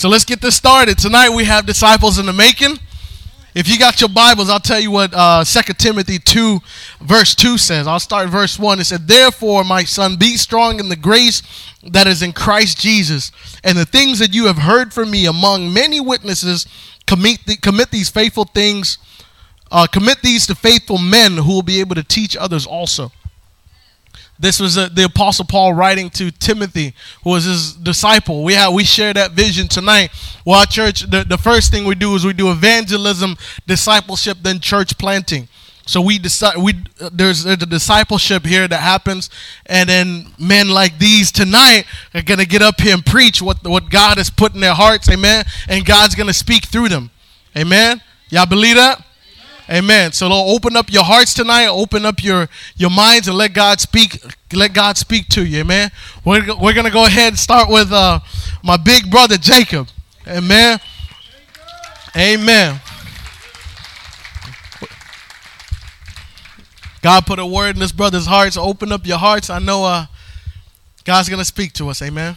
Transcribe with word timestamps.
So 0.00 0.08
let's 0.08 0.24
get 0.24 0.40
this 0.40 0.56
started. 0.56 0.96
Tonight 0.96 1.28
we 1.28 1.44
have 1.44 1.66
disciples 1.66 2.18
in 2.18 2.24
the 2.24 2.32
making. 2.32 2.78
If 3.54 3.68
you 3.68 3.78
got 3.78 4.00
your 4.00 4.08
Bibles, 4.08 4.48
I'll 4.48 4.58
tell 4.58 4.80
you 4.80 4.90
what 4.90 5.12
uh, 5.12 5.44
2 5.44 5.74
Timothy 5.74 6.18
2, 6.18 6.58
verse 7.02 7.34
2 7.34 7.58
says. 7.58 7.86
I'll 7.86 8.00
start 8.00 8.30
verse 8.30 8.58
1. 8.58 8.80
It 8.80 8.84
said, 8.84 9.06
Therefore, 9.06 9.62
my 9.62 9.84
son, 9.84 10.16
be 10.16 10.38
strong 10.38 10.80
in 10.80 10.88
the 10.88 10.96
grace 10.96 11.42
that 11.86 12.06
is 12.06 12.22
in 12.22 12.32
Christ 12.32 12.80
Jesus, 12.80 13.30
and 13.62 13.76
the 13.76 13.84
things 13.84 14.18
that 14.20 14.32
you 14.32 14.46
have 14.46 14.56
heard 14.56 14.94
from 14.94 15.10
me 15.10 15.26
among 15.26 15.70
many 15.70 16.00
witnesses, 16.00 16.66
commit, 17.06 17.44
the, 17.44 17.56
commit 17.56 17.90
these 17.90 18.08
faithful 18.08 18.46
things, 18.46 18.96
uh, 19.70 19.86
commit 19.86 20.22
these 20.22 20.46
to 20.46 20.54
faithful 20.54 20.96
men 20.96 21.36
who 21.36 21.56
will 21.56 21.62
be 21.62 21.78
able 21.78 21.96
to 21.96 22.04
teach 22.04 22.38
others 22.38 22.64
also. 22.64 23.12
This 24.40 24.58
was 24.58 24.78
uh, 24.78 24.88
the 24.90 25.04
Apostle 25.04 25.44
Paul 25.44 25.74
writing 25.74 26.08
to 26.10 26.30
Timothy, 26.30 26.94
who 27.22 27.30
was 27.30 27.44
his 27.44 27.74
disciple. 27.74 28.42
We 28.42 28.54
have 28.54 28.72
we 28.72 28.84
share 28.84 29.12
that 29.12 29.32
vision 29.32 29.68
tonight. 29.68 30.10
Well, 30.46 30.60
our 30.60 30.66
church, 30.66 31.02
the, 31.02 31.24
the 31.28 31.36
first 31.36 31.70
thing 31.70 31.84
we 31.84 31.94
do 31.94 32.14
is 32.14 32.24
we 32.24 32.32
do 32.32 32.50
evangelism, 32.50 33.36
discipleship, 33.66 34.38
then 34.40 34.58
church 34.58 34.96
planting. 34.96 35.46
So 35.84 36.00
we 36.00 36.18
decide 36.18 36.56
we 36.56 36.72
there's, 37.12 37.44
there's 37.44 37.62
a 37.62 37.66
discipleship 37.66 38.46
here 38.46 38.66
that 38.66 38.80
happens, 38.80 39.28
and 39.66 39.86
then 39.86 40.28
men 40.38 40.70
like 40.70 40.98
these 40.98 41.30
tonight 41.30 41.84
are 42.14 42.22
gonna 42.22 42.46
get 42.46 42.62
up 42.62 42.80
here 42.80 42.94
and 42.94 43.04
preach 43.04 43.42
what 43.42 43.62
what 43.68 43.90
God 43.90 44.16
has 44.16 44.30
put 44.30 44.54
in 44.54 44.60
their 44.60 44.74
hearts, 44.74 45.10
amen. 45.10 45.44
And 45.68 45.84
God's 45.84 46.14
gonna 46.14 46.32
speak 46.32 46.64
through 46.64 46.88
them, 46.88 47.10
amen. 47.54 48.00
Y'all 48.30 48.46
believe 48.46 48.76
that? 48.76 49.04
Amen. 49.70 50.10
So 50.10 50.26
Lord, 50.26 50.56
open 50.56 50.76
up 50.76 50.92
your 50.92 51.04
hearts 51.04 51.32
tonight, 51.32 51.68
open 51.68 52.04
up 52.04 52.24
your, 52.24 52.48
your 52.76 52.90
minds, 52.90 53.28
and 53.28 53.36
let 53.36 53.52
God 53.52 53.78
speak. 53.78 54.20
Let 54.52 54.74
God 54.74 54.96
speak 54.96 55.28
to 55.28 55.46
you. 55.46 55.60
Amen. 55.60 55.92
We're, 56.24 56.56
we're 56.56 56.74
gonna 56.74 56.90
go 56.90 57.06
ahead 57.06 57.28
and 57.28 57.38
start 57.38 57.68
with 57.68 57.92
uh, 57.92 58.18
my 58.64 58.76
big 58.76 59.08
brother 59.08 59.36
Jacob. 59.36 59.86
Amen. 60.26 60.80
Amen. 62.16 62.80
God 67.00 67.24
put 67.24 67.38
a 67.38 67.46
word 67.46 67.76
in 67.76 67.80
this 67.80 67.92
brother's 67.92 68.26
heart. 68.26 68.54
So 68.54 68.62
open 68.62 68.90
up 68.90 69.06
your 69.06 69.18
hearts. 69.18 69.50
I 69.50 69.60
know 69.60 69.84
uh, 69.84 70.06
God's 71.04 71.28
gonna 71.28 71.44
speak 71.44 71.74
to 71.74 71.90
us. 71.90 72.02
Amen. 72.02 72.34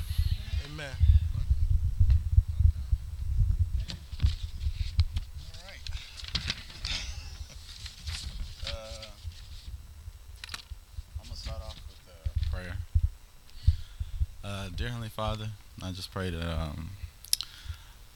dear 14.75 14.87
Heavenly 14.87 15.02
Father, 15.15 15.49
I 15.83 15.91
just 15.91 16.11
pray 16.11 16.31
that 16.31 16.43
um, 16.43 16.89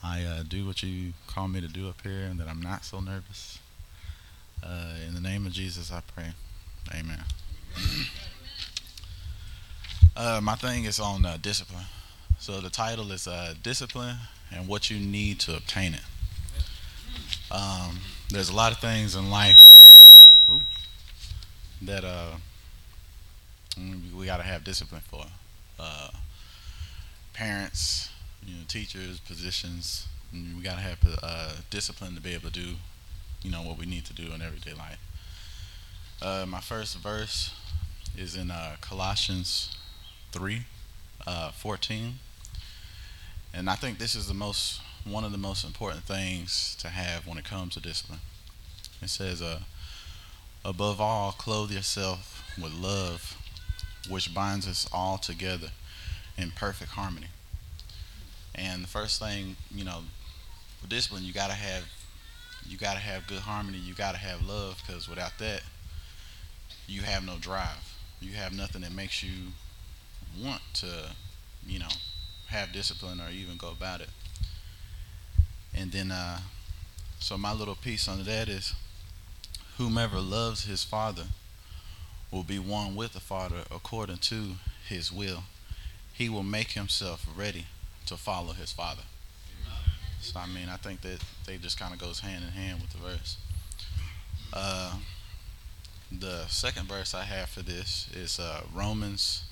I 0.04 0.24
uh, 0.24 0.42
do 0.42 0.66
what 0.66 0.82
you 0.82 1.14
call 1.28 1.48
me 1.48 1.62
to 1.62 1.68
do 1.68 1.88
up 1.90 2.02
here 2.02 2.24
and 2.24 2.40
that 2.40 2.48
I'm 2.48 2.60
not 2.60 2.86
so 2.86 3.00
nervous. 3.00 3.60
Uh, 4.64 4.96
in 5.08 5.14
the 5.14 5.22
name 5.22 5.46
of 5.46 5.52
Jesus, 5.52 5.92
I 5.92 6.02
pray. 6.16 6.30
Amen. 6.94 7.24
Uh, 10.20 10.42
my 10.42 10.56
thing 10.56 10.86
is 10.86 11.00
on 11.00 11.24
uh, 11.28 11.38
discipline. 11.40 11.86
So 12.40 12.60
the 12.60 12.72
title 12.72 13.12
is 13.12 13.28
uh, 13.28 13.54
Discipline 13.62 14.16
and 14.52 14.68
What 14.68 14.90
You 14.90 14.98
Need 15.00 15.40
to 15.42 15.56
Obtain 15.56 15.94
It. 15.94 16.02
Um, 17.52 18.00
there's 18.32 18.50
a 18.50 18.56
lot 18.56 18.72
of 18.72 18.80
things 18.80 19.16
in 19.16 19.30
life 19.30 19.62
that 21.84 22.04
uh, 22.04 22.38
we 24.18 24.26
got 24.26 24.38
to 24.38 24.44
have 24.44 24.64
discipline 24.64 25.04
for. 25.08 25.28
Parents, 27.38 28.10
you 28.44 28.56
know, 28.56 28.64
teachers, 28.68 29.20
positions. 29.20 30.08
we 30.34 30.64
got 30.64 30.74
to 30.74 30.82
have 30.82 30.98
uh, 31.22 31.52
discipline 31.70 32.16
to 32.16 32.20
be 32.20 32.34
able 32.34 32.50
to 32.50 32.60
do, 32.60 32.74
you 33.44 33.52
know, 33.52 33.62
what 33.62 33.78
we 33.78 33.86
need 33.86 34.06
to 34.06 34.14
do 34.14 34.34
in 34.34 34.42
everyday 34.42 34.74
life. 34.74 34.98
Uh, 36.20 36.48
my 36.48 36.60
first 36.60 36.98
verse 36.98 37.54
is 38.18 38.36
in 38.36 38.50
uh, 38.50 38.78
Colossians 38.82 39.78
3, 40.32 40.64
uh, 41.28 41.52
14. 41.52 42.16
And 43.54 43.70
I 43.70 43.76
think 43.76 44.00
this 44.00 44.16
is 44.16 44.28
the 44.28 44.34
most, 44.34 44.82
one 45.06 45.24
of 45.24 45.32
the 45.32 45.38
most 45.38 45.64
important 45.64 46.06
things 46.06 46.76
to 46.80 46.90
have 46.90 47.28
when 47.28 47.38
it 47.38 47.46
comes 47.46 47.76
to 47.76 47.80
discipline. 47.80 48.22
It 49.00 49.12
says, 49.12 49.44
uh, 49.44 49.60
above 50.66 51.00
all, 51.00 51.34
clothe 51.34 51.70
yourself 51.70 52.44
with 52.60 52.74
love, 52.74 53.38
which 54.10 54.34
binds 54.34 54.68
us 54.68 54.90
all 54.92 55.20
together 55.20 55.70
in 56.38 56.52
perfect 56.52 56.92
harmony. 56.92 57.28
And 58.56 58.84
the 58.84 58.88
first 58.88 59.20
thing, 59.22 59.56
you 59.72 59.84
know, 59.84 60.00
for 60.82 60.88
discipline, 60.88 61.24
you 61.24 61.34
gotta 61.34 61.54
have 61.54 61.84
you 62.68 62.78
gotta 62.78 63.00
have 63.00 63.28
good 63.28 63.40
harmony. 63.40 63.78
You 63.78 63.94
gotta 63.94 64.18
have 64.18 64.46
love, 64.46 64.82
because 64.86 65.08
without 65.08 65.38
that, 65.40 65.62
you 66.88 67.02
have 67.02 67.26
no 67.26 67.38
drive. 67.40 67.94
You 68.20 68.34
have 68.34 68.52
nothing 68.52 68.82
that 68.82 68.92
makes 68.92 69.24
you 69.24 69.52
want 70.42 70.62
to, 70.76 71.12
you 71.66 71.80
know, 71.80 71.88
have 72.48 72.74
discipline 72.74 73.22
or 73.22 73.30
even 73.30 73.58
go 73.58 73.70
about 73.72 74.02
it. 74.02 74.10
And 75.74 75.92
then, 75.92 76.12
uh, 76.12 76.40
so 77.20 77.38
my 77.38 77.54
little 77.54 77.76
piece 77.76 78.08
on 78.08 78.24
that 78.24 78.50
is, 78.50 78.74
whomever 79.78 80.20
loves 80.20 80.66
his 80.66 80.84
father 80.84 81.26
will 82.32 82.44
be 82.44 82.60
one 82.60 82.96
with 82.96 83.14
the 83.14 83.20
father 83.20 83.64
according 83.72 84.18
to 84.18 84.56
his 84.88 85.12
will 85.12 85.44
he 86.18 86.30
will 86.30 86.44
make 86.44 86.72
himself 86.72 87.28
ready 87.36 87.68
to 88.08 88.18
follow 88.18 88.54
his 88.54 88.72
father. 88.72 89.04
So 90.20 90.40
I 90.40 90.48
mean, 90.48 90.68
I 90.68 90.78
think 90.78 91.02
that 91.02 91.20
they 91.46 91.58
just 91.58 91.80
kind 91.80 91.94
of 91.94 92.00
goes 92.00 92.22
hand 92.22 92.44
in 92.44 92.50
hand 92.52 92.82
with 92.82 92.92
the 92.92 92.98
verse. 92.98 93.38
Uh, 94.52 94.96
the 96.12 96.48
second 96.48 96.88
verse 96.88 97.14
I 97.14 97.24
have 97.24 97.50
for 97.50 97.62
this 97.62 98.10
is 98.16 98.40
uh, 98.40 98.62
Romans 98.74 99.44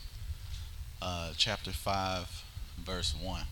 uh, 1.02 1.34
chapter 1.38 1.72
five, 1.72 2.44
verse 2.84 3.14
one, 3.22 3.44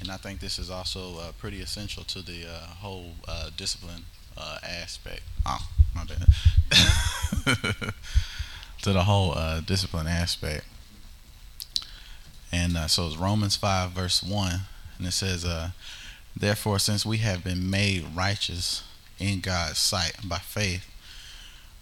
and 0.00 0.10
I 0.10 0.16
think 0.16 0.38
this 0.38 0.58
is 0.58 0.70
also 0.70 1.18
uh, 1.18 1.32
pretty 1.38 1.60
essential 1.60 2.04
to 2.04 2.22
the 2.22 2.44
uh, 2.46 2.66
whole 2.66 3.12
uh, 3.26 3.50
discipline 3.56 4.04
aspect. 4.62 5.22
Oh, 5.44 5.68
my 5.94 6.04
bad. 6.04 6.26
to 8.82 8.92
the 8.92 9.02
whole 9.02 9.34
discipline 9.66 10.06
aspect. 10.06 10.64
And 12.52 12.76
uh, 12.76 12.88
so 12.88 13.06
it's 13.06 13.16
Romans 13.16 13.56
5, 13.56 13.90
verse 13.90 14.22
1. 14.22 14.60
And 14.98 15.06
it 15.06 15.12
says, 15.12 15.44
uh, 15.44 15.70
Therefore, 16.36 16.78
since 16.78 17.04
we 17.04 17.18
have 17.18 17.44
been 17.44 17.70
made 17.70 18.04
righteous 18.14 18.82
in 19.18 19.40
God's 19.40 19.78
sight 19.78 20.16
by 20.24 20.38
faith, 20.38 20.86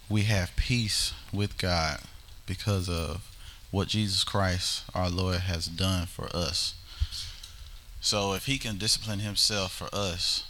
we 0.09 0.23
have 0.23 0.55
peace 0.55 1.13
with 1.31 1.57
God 1.57 1.99
because 2.45 2.89
of 2.89 3.29
what 3.71 3.87
Jesus 3.87 4.23
Christ, 4.23 4.83
our 4.95 5.09
Lord, 5.09 5.41
has 5.41 5.67
done 5.67 6.07
for 6.07 6.27
us. 6.35 6.73
So 8.01 8.33
if 8.33 8.45
he 8.45 8.57
can 8.57 8.77
discipline 8.77 9.19
himself 9.19 9.73
for 9.73 9.89
us 9.93 10.45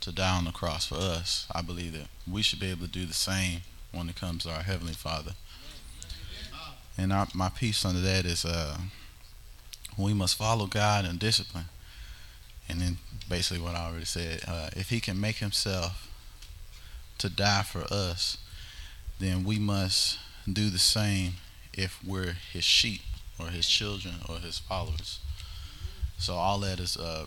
to 0.00 0.12
die 0.12 0.36
on 0.36 0.44
the 0.44 0.52
cross 0.52 0.86
for 0.86 0.96
us, 0.96 1.46
I 1.52 1.62
believe 1.62 1.92
that 1.94 2.08
we 2.30 2.42
should 2.42 2.60
be 2.60 2.70
able 2.70 2.86
to 2.86 2.92
do 2.92 3.06
the 3.06 3.14
same 3.14 3.62
when 3.92 4.08
it 4.08 4.16
comes 4.16 4.44
to 4.44 4.50
our 4.50 4.62
Heavenly 4.62 4.92
Father. 4.92 5.32
And 6.98 7.12
our, 7.12 7.28
my 7.34 7.48
piece 7.48 7.84
under 7.84 8.00
that 8.00 8.26
is 8.26 8.44
uh, 8.44 8.76
we 9.98 10.14
must 10.14 10.38
follow 10.38 10.66
God 10.66 11.04
in 11.04 11.18
discipline. 11.18 11.66
And 12.68 12.80
then 12.80 12.98
basically 13.28 13.62
what 13.62 13.74
I 13.74 13.86
already 13.86 14.04
said, 14.04 14.44
uh, 14.46 14.70
if 14.76 14.90
he 14.90 15.00
can 15.00 15.20
make 15.20 15.36
himself 15.36 16.08
to 17.18 17.28
die 17.28 17.62
for 17.62 17.84
us, 17.92 18.38
then 19.18 19.44
we 19.44 19.58
must 19.58 20.18
do 20.50 20.70
the 20.70 20.78
same 20.78 21.34
if 21.72 21.98
we're 22.04 22.36
his 22.52 22.64
sheep 22.64 23.00
or 23.38 23.48
his 23.48 23.68
children 23.68 24.16
or 24.28 24.36
his 24.36 24.58
followers. 24.58 25.18
So 26.18 26.34
all 26.34 26.58
that 26.60 26.80
is 26.80 26.96
uh, 26.96 27.26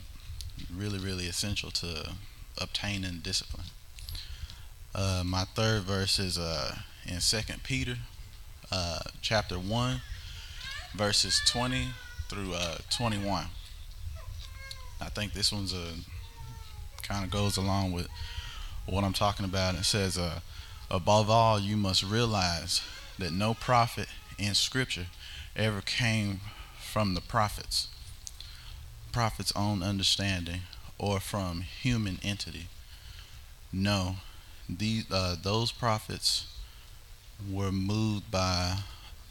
really, 0.73 0.99
really 0.99 1.27
essential 1.27 1.71
to 1.71 2.13
obtaining 2.57 3.19
discipline. 3.19 3.67
Uh, 4.93 5.23
my 5.25 5.45
third 5.55 5.83
verse 5.83 6.19
is 6.19 6.37
uh, 6.37 6.75
in 7.05 7.21
Second 7.21 7.63
Peter, 7.63 7.97
uh, 8.71 8.99
chapter 9.21 9.55
one, 9.55 10.01
verses 10.93 11.41
twenty 11.45 11.87
through 12.31 12.53
uh, 12.53 12.77
21. 12.89 13.43
I 15.01 15.09
think 15.09 15.33
this 15.33 15.51
one's 15.51 15.73
a 15.73 15.87
kind 17.03 17.25
of 17.25 17.29
goes 17.29 17.57
along 17.57 17.91
with 17.91 18.07
what 18.85 19.03
I'm 19.03 19.11
talking 19.11 19.45
about. 19.45 19.75
It 19.75 19.83
says, 19.83 20.17
uh, 20.17 20.39
above 20.89 21.29
all, 21.29 21.59
you 21.59 21.75
must 21.75 22.03
realize 22.03 22.81
that 23.19 23.33
no 23.33 23.53
prophet 23.53 24.07
in 24.39 24.53
Scripture 24.53 25.07
ever 25.57 25.81
came 25.81 26.39
from 26.79 27.15
the 27.15 27.21
prophets, 27.21 27.89
prophet's 29.11 29.51
own 29.53 29.83
understanding, 29.83 30.61
or 30.97 31.19
from 31.19 31.61
human 31.61 32.17
entity. 32.23 32.67
No, 33.73 34.15
these 34.69 35.03
uh, 35.11 35.35
those 35.41 35.73
prophets 35.73 36.47
were 37.51 37.73
moved 37.73 38.31
by 38.31 38.77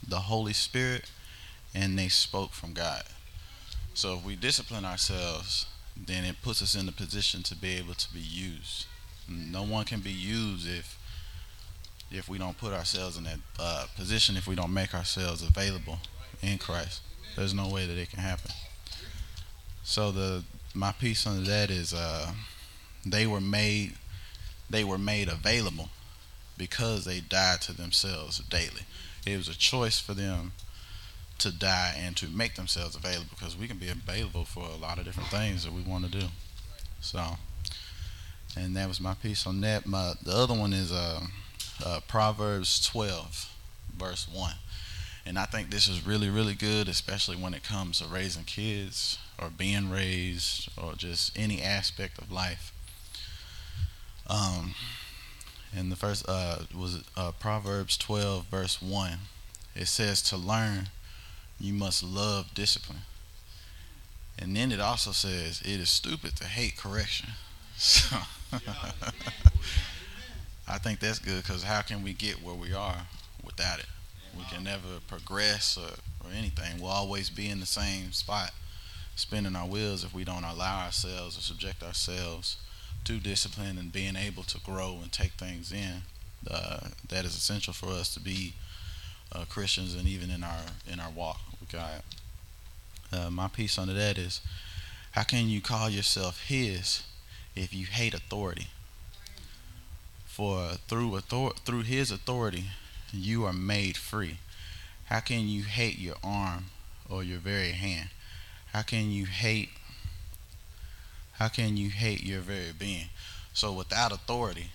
the 0.07 0.19
Holy 0.19 0.53
Spirit 0.53 1.09
and 1.73 1.97
they 1.97 2.07
spoke 2.07 2.51
from 2.51 2.73
God. 2.73 3.03
So 3.93 4.15
if 4.15 4.25
we 4.25 4.35
discipline 4.35 4.85
ourselves, 4.85 5.65
then 5.95 6.23
it 6.25 6.41
puts 6.41 6.61
us 6.61 6.75
in 6.75 6.85
the 6.85 6.91
position 6.91 7.43
to 7.43 7.55
be 7.55 7.75
able 7.77 7.93
to 7.93 8.13
be 8.13 8.19
used. 8.19 8.85
No 9.27 9.63
one 9.63 9.85
can 9.85 9.99
be 9.99 10.11
used 10.11 10.67
if 10.67 10.97
if 12.11 12.27
we 12.27 12.37
don't 12.37 12.57
put 12.57 12.73
ourselves 12.73 13.17
in 13.17 13.23
that 13.23 13.39
uh, 13.57 13.85
position, 13.95 14.35
if 14.35 14.45
we 14.45 14.55
don't 14.55 14.73
make 14.73 14.93
ourselves 14.93 15.41
available 15.41 15.97
in 16.41 16.57
Christ. 16.57 17.01
There's 17.37 17.53
no 17.53 17.69
way 17.69 17.85
that 17.85 17.97
it 17.97 18.09
can 18.09 18.19
happen. 18.19 18.51
So 19.83 20.11
the 20.11 20.43
my 20.73 20.91
piece 20.91 21.25
on 21.25 21.43
that 21.45 21.69
is 21.69 21.93
uh, 21.93 22.31
they 23.05 23.27
were 23.27 23.41
made 23.41 23.93
they 24.69 24.83
were 24.83 24.97
made 24.97 25.27
available 25.27 25.89
because 26.57 27.05
they 27.05 27.19
died 27.19 27.61
to 27.61 27.73
themselves 27.73 28.39
daily. 28.49 28.85
It 29.25 29.37
was 29.37 29.47
a 29.47 29.57
choice 29.57 29.99
for 29.99 30.13
them 30.13 30.53
to 31.41 31.51
die 31.51 31.95
and 31.97 32.15
to 32.17 32.27
make 32.27 32.55
themselves 32.55 32.95
available 32.95 33.29
because 33.29 33.57
we 33.57 33.67
can 33.67 33.77
be 33.77 33.89
available 33.89 34.45
for 34.45 34.63
a 34.63 34.75
lot 34.75 34.97
of 34.97 35.05
different 35.05 35.29
things 35.29 35.63
that 35.63 35.73
we 35.73 35.81
want 35.81 36.05
to 36.05 36.11
do. 36.11 36.27
So, 36.99 37.21
and 38.57 38.75
that 38.75 38.87
was 38.87 38.99
my 38.99 39.15
piece 39.15 39.47
on 39.47 39.61
that. 39.61 39.85
My 39.85 40.13
the 40.21 40.33
other 40.33 40.53
one 40.53 40.73
is 40.73 40.91
uh, 40.91 41.21
uh, 41.85 41.99
Proverbs 42.07 42.85
12, 42.85 43.51
verse 43.97 44.27
1. 44.31 44.53
And 45.25 45.37
I 45.37 45.45
think 45.45 45.69
this 45.69 45.87
is 45.87 46.05
really, 46.05 46.29
really 46.29 46.55
good, 46.55 46.87
especially 46.87 47.37
when 47.37 47.53
it 47.53 47.63
comes 47.63 47.99
to 47.99 48.05
raising 48.05 48.43
kids 48.43 49.19
or 49.39 49.49
being 49.49 49.89
raised 49.89 50.69
or 50.81 50.93
just 50.93 51.37
any 51.37 51.61
aspect 51.61 52.17
of 52.17 52.31
life. 52.31 52.73
Um, 54.27 54.73
and 55.75 55.91
the 55.91 55.95
first 55.95 56.25
uh, 56.27 56.59
was 56.75 57.03
uh, 57.15 57.31
Proverbs 57.39 57.97
12, 57.97 58.45
verse 58.45 58.81
1. 58.81 59.19
It 59.75 59.87
says, 59.87 60.21
To 60.23 60.37
learn, 60.37 60.89
you 61.61 61.73
must 61.73 62.03
love 62.03 62.53
discipline. 62.53 63.01
And 64.39 64.55
then 64.55 64.71
it 64.71 64.79
also 64.79 65.11
says, 65.11 65.61
It 65.61 65.79
is 65.79 65.89
stupid 65.89 66.35
to 66.37 66.45
hate 66.45 66.77
correction. 66.77 67.29
So. 67.77 68.15
I 70.67 70.77
think 70.77 70.99
that's 70.99 71.17
good 71.17 71.41
because 71.41 71.63
how 71.63 71.81
can 71.81 72.03
we 72.03 72.13
get 72.13 72.43
where 72.43 72.53
we 72.53 72.73
are 72.73 73.07
without 73.43 73.79
it? 73.79 73.87
We 74.37 74.43
can 74.45 74.63
never 74.63 74.99
progress 75.07 75.77
or, 75.77 75.95
or 76.25 76.31
anything. 76.31 76.79
We'll 76.79 76.91
always 76.91 77.29
be 77.31 77.49
in 77.49 77.59
the 77.59 77.65
same 77.65 78.11
spot, 78.11 78.51
spinning 79.15 79.55
our 79.55 79.65
wheels 79.65 80.03
if 80.03 80.13
we 80.13 80.23
don't 80.23 80.43
allow 80.43 80.85
ourselves 80.85 81.37
or 81.37 81.41
subject 81.41 81.81
ourselves 81.81 82.57
to 83.05 83.19
discipline 83.19 83.77
and 83.77 83.91
being 83.91 84.15
able 84.15 84.43
to 84.43 84.59
grow 84.59 84.99
and 85.01 85.11
take 85.11 85.31
things 85.31 85.71
in. 85.71 86.03
Uh, 86.49 86.89
that 87.09 87.25
is 87.25 87.35
essential 87.35 87.73
for 87.73 87.87
us 87.87 88.13
to 88.13 88.19
be 88.19 88.53
uh, 89.33 89.45
Christians 89.49 89.95
and 89.95 90.07
even 90.07 90.29
in 90.29 90.43
our 90.43 90.61
in 90.91 90.99
our 90.99 91.11
walk 91.11 91.39
God. 91.71 92.01
Uh, 93.11 93.29
my 93.29 93.47
piece 93.47 93.77
under 93.77 93.93
that 93.93 94.17
is, 94.17 94.41
how 95.11 95.23
can 95.23 95.49
you 95.49 95.61
call 95.61 95.89
yourself 95.89 96.47
His 96.47 97.03
if 97.55 97.73
you 97.73 97.85
hate 97.85 98.13
authority? 98.13 98.67
For 100.25 100.77
through 100.87 101.15
author- 101.17 101.59
through 101.65 101.83
his 101.83 102.09
authority, 102.09 102.71
you 103.13 103.45
are 103.45 103.53
made 103.53 103.97
free. 103.97 104.39
How 105.05 105.19
can 105.19 105.47
you 105.47 105.63
hate 105.63 105.99
your 105.99 106.15
arm 106.23 106.71
or 107.09 107.23
your 107.23 107.39
very 107.39 107.73
hand? 107.73 108.09
How 108.73 108.81
can 108.81 109.11
you 109.11 109.25
hate 109.25 109.69
how 111.33 111.47
can 111.47 111.75
you 111.75 111.89
hate 111.89 112.23
your 112.23 112.41
very 112.41 112.71
being? 112.71 113.09
So 113.53 113.73
without 113.73 114.11
authority, 114.11 114.71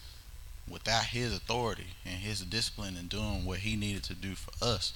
without 0.68 1.06
his 1.06 1.32
authority 1.34 1.86
and 2.04 2.16
his 2.16 2.40
discipline 2.40 2.96
in 2.96 3.06
doing 3.06 3.44
what 3.44 3.60
he 3.60 3.76
needed 3.76 4.02
to 4.04 4.14
do 4.14 4.34
for 4.34 4.52
us, 4.64 4.92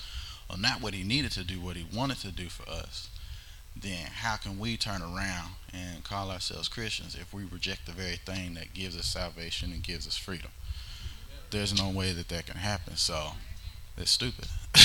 or 0.51 0.59
not 0.59 0.83
what 0.83 0.95
he 0.95 1.05
needed 1.05 1.33
to 1.33 1.45
do, 1.45 1.61
what 1.61 1.77
he 1.77 1.87
wanted 1.97 2.19
to 2.19 2.33
do 2.33 2.49
for 2.49 2.69
us, 2.69 3.09
then 3.77 4.07
how 4.07 4.37
can 4.37 4.59
we 4.59 4.77
turn 4.77 5.01
around 5.01 5.53
and 5.73 6.03
call 6.03 6.31
ourselves 6.31 6.69
Christians 6.69 7.15
if 7.15 7.33
we 7.33 7.45
reject 7.45 7.87
the 7.87 7.93
very 7.93 8.17
thing 8.17 8.55
that 8.55 8.75
gives 8.75 8.97
us 8.99 9.07
salvation 9.07 9.73
and 9.73 9.83
gives 9.83 10.07
us 10.07 10.17
freedom? 10.17 10.51
There's 11.51 11.77
no 11.77 11.89
way 11.91 12.13
that 12.13 12.29
that 12.29 12.47
can 12.47 12.57
happen. 12.57 12.97
So 12.97 13.31
it's 13.97 14.11
stupid. 14.11 14.47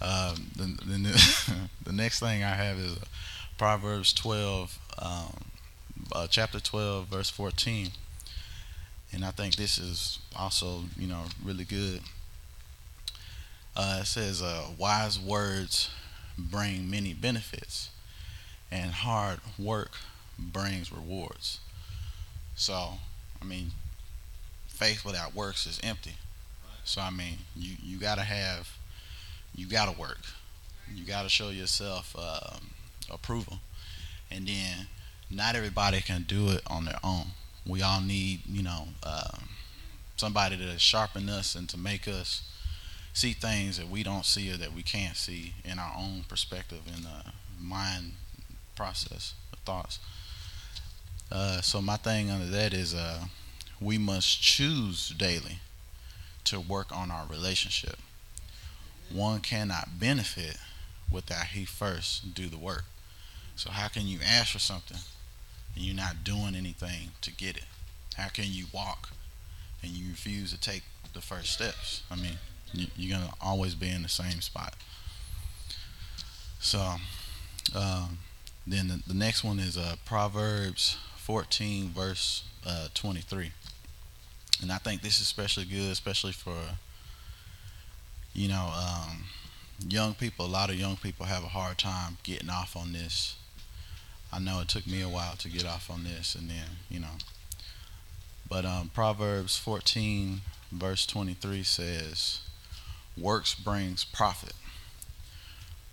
um, 0.00 0.50
the, 0.56 0.64
the, 0.84 1.68
the, 1.84 1.92
next 1.92 2.20
thing 2.20 2.42
I 2.42 2.54
have 2.54 2.78
is 2.78 2.98
Proverbs 3.58 4.12
12, 4.12 4.78
um, 4.98 5.44
uh, 6.12 6.26
chapter 6.28 6.60
12, 6.60 7.06
verse 7.06 7.30
14. 7.30 7.88
And 9.12 9.24
I 9.24 9.30
think 9.30 9.56
this 9.56 9.78
is 9.78 10.18
also, 10.36 10.82
you 10.98 11.06
know, 11.06 11.24
really 11.44 11.64
good. 11.64 12.00
Uh, 13.76 13.98
it 14.00 14.06
says, 14.06 14.40
uh, 14.40 14.64
wise 14.78 15.20
words 15.20 15.90
bring 16.38 16.88
many 16.88 17.12
benefits, 17.12 17.90
and 18.70 18.90
hard 18.90 19.40
work 19.58 19.92
brings 20.38 20.90
rewards. 20.90 21.60
So, 22.54 22.94
I 23.40 23.44
mean, 23.44 23.72
faith 24.66 25.04
without 25.04 25.34
works 25.34 25.66
is 25.66 25.78
empty. 25.82 26.14
So, 26.84 27.02
I 27.02 27.10
mean, 27.10 27.38
you, 27.54 27.76
you 27.82 27.98
got 27.98 28.16
to 28.16 28.24
have, 28.24 28.78
you 29.54 29.66
got 29.66 29.92
to 29.92 30.00
work. 30.00 30.20
You 30.94 31.04
got 31.04 31.24
to 31.24 31.28
show 31.28 31.50
yourself 31.50 32.16
um, 32.16 32.70
approval. 33.10 33.58
And 34.30 34.46
then, 34.46 34.86
not 35.30 35.54
everybody 35.54 36.00
can 36.00 36.24
do 36.26 36.50
it 36.50 36.62
on 36.66 36.86
their 36.86 36.98
own. 37.04 37.26
We 37.66 37.82
all 37.82 38.00
need, 38.00 38.40
you 38.46 38.62
know, 38.62 38.88
um, 39.02 39.48
somebody 40.16 40.56
to 40.56 40.78
sharpen 40.78 41.28
us 41.28 41.54
and 41.54 41.68
to 41.68 41.78
make 41.78 42.08
us 42.08 42.42
see 43.16 43.32
things 43.32 43.78
that 43.78 43.88
we 43.88 44.02
don't 44.02 44.26
see 44.26 44.52
or 44.52 44.58
that 44.58 44.74
we 44.74 44.82
can't 44.82 45.16
see 45.16 45.54
in 45.64 45.78
our 45.78 45.94
own 45.96 46.22
perspective 46.28 46.80
and 46.94 47.06
uh, 47.06 47.30
mind 47.58 48.12
process 48.76 49.32
of 49.54 49.58
thoughts. 49.60 49.98
Uh, 51.32 51.62
so 51.62 51.80
my 51.80 51.96
thing 51.96 52.30
under 52.30 52.44
that 52.44 52.74
is 52.74 52.94
uh, 52.94 53.24
we 53.80 53.96
must 53.96 54.42
choose 54.42 55.08
daily 55.08 55.60
to 56.44 56.60
work 56.60 56.94
on 56.94 57.10
our 57.10 57.26
relationship. 57.26 57.96
One 59.10 59.40
cannot 59.40 59.98
benefit 59.98 60.58
without 61.10 61.46
he 61.46 61.64
first 61.64 62.34
do 62.34 62.48
the 62.48 62.58
work. 62.58 62.84
So 63.56 63.70
how 63.70 63.88
can 63.88 64.06
you 64.06 64.18
ask 64.22 64.52
for 64.52 64.58
something 64.58 64.98
and 65.74 65.82
you're 65.82 65.96
not 65.96 66.22
doing 66.22 66.54
anything 66.54 67.12
to 67.22 67.32
get 67.32 67.56
it? 67.56 67.64
How 68.18 68.28
can 68.28 68.46
you 68.48 68.66
walk 68.74 69.08
and 69.82 69.92
you 69.92 70.10
refuse 70.10 70.52
to 70.52 70.60
take 70.60 70.82
the 71.14 71.22
first 71.22 71.52
steps? 71.52 72.02
I 72.10 72.16
mean, 72.16 72.38
you're 72.72 73.18
gonna 73.18 73.32
always 73.40 73.74
be 73.74 73.88
in 73.88 74.02
the 74.02 74.08
same 74.08 74.40
spot. 74.40 74.74
So, 76.60 76.96
um, 77.74 78.18
then 78.66 78.88
the, 78.88 79.02
the, 79.06 79.14
next 79.14 79.44
one 79.44 79.58
is 79.58 79.76
uh, 79.76 79.96
Proverbs 80.04 80.96
14, 81.18 81.90
verse 81.90 82.44
uh, 82.66 82.88
23, 82.94 83.52
and 84.62 84.72
I 84.72 84.78
think 84.78 85.02
this 85.02 85.16
is 85.16 85.22
especially 85.22 85.64
good, 85.64 85.92
especially 85.92 86.32
for 86.32 86.56
you 88.32 88.48
know 88.48 88.72
um, 88.76 89.24
young 89.88 90.14
people. 90.14 90.46
A 90.46 90.48
lot 90.48 90.70
of 90.70 90.76
young 90.76 90.96
people 90.96 91.26
have 91.26 91.44
a 91.44 91.48
hard 91.48 91.78
time 91.78 92.18
getting 92.22 92.50
off 92.50 92.76
on 92.76 92.92
this. 92.92 93.36
I 94.32 94.38
know 94.38 94.60
it 94.60 94.68
took 94.68 94.86
me 94.86 95.02
a 95.02 95.08
while 95.08 95.36
to 95.36 95.48
get 95.48 95.64
off 95.64 95.90
on 95.90 96.04
this, 96.04 96.34
and 96.34 96.48
then 96.50 96.78
you 96.88 97.00
know. 97.00 97.16
But 98.48 98.64
um, 98.64 98.90
Proverbs 98.94 99.56
14, 99.56 100.40
verse 100.70 101.04
23 101.06 101.62
says, 101.64 102.40
Works 103.16 103.54
brings 103.54 104.04
profit, 104.04 104.52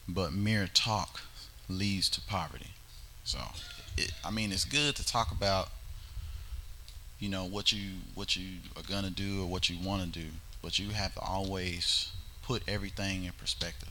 but 0.07 0.33
mere 0.33 0.67
talk 0.67 1.21
leads 1.69 2.09
to 2.09 2.21
poverty. 2.21 2.71
So, 3.23 3.39
it, 3.97 4.11
I 4.25 4.31
mean, 4.31 4.51
it's 4.51 4.65
good 4.65 4.95
to 4.97 5.05
talk 5.05 5.31
about, 5.31 5.69
you 7.19 7.29
know, 7.29 7.45
what 7.45 7.71
you 7.71 7.99
what 8.13 8.35
you 8.35 8.57
are 8.75 8.83
gonna 8.83 9.09
do 9.09 9.43
or 9.43 9.45
what 9.45 9.69
you 9.69 9.77
want 9.79 10.03
to 10.03 10.19
do, 10.19 10.27
but 10.61 10.79
you 10.79 10.89
have 10.89 11.13
to 11.15 11.21
always 11.21 12.11
put 12.41 12.63
everything 12.67 13.23
in 13.23 13.31
perspective. 13.33 13.89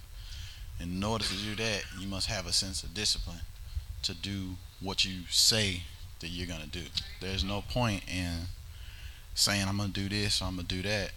And 0.79 0.93
in 0.93 1.05
order 1.05 1.25
to 1.25 1.37
do 1.37 1.55
that, 1.57 1.85
you 1.99 2.07
must 2.07 2.27
have 2.29 2.47
a 2.47 2.53
sense 2.53 2.83
of 2.83 2.93
discipline 2.93 3.41
to 4.03 4.15
do 4.15 4.57
what 4.81 5.05
you 5.05 5.23
say 5.31 5.85
that 6.21 6.29
you're 6.29 6.47
gonna 6.47 6.67
do. 6.67 6.85
There's 7.21 7.45
no 7.45 7.63
point 7.63 8.03
in 8.13 8.49
saying 9.35 9.67
I'm 9.67 9.79
gonna 9.79 9.89
do 9.89 10.09
this 10.11 10.43
I'm 10.43 10.57
gonna 10.57 10.69
do 10.69 10.83
that 10.83 11.13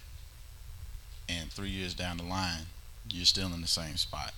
and 1.27 1.51
three 1.51 1.69
years 1.69 1.93
down 1.93 2.17
the 2.17 2.23
line, 2.23 2.67
you're 3.09 3.25
still 3.25 3.53
in 3.53 3.61
the 3.61 3.67
same 3.67 3.97
spot. 3.97 4.33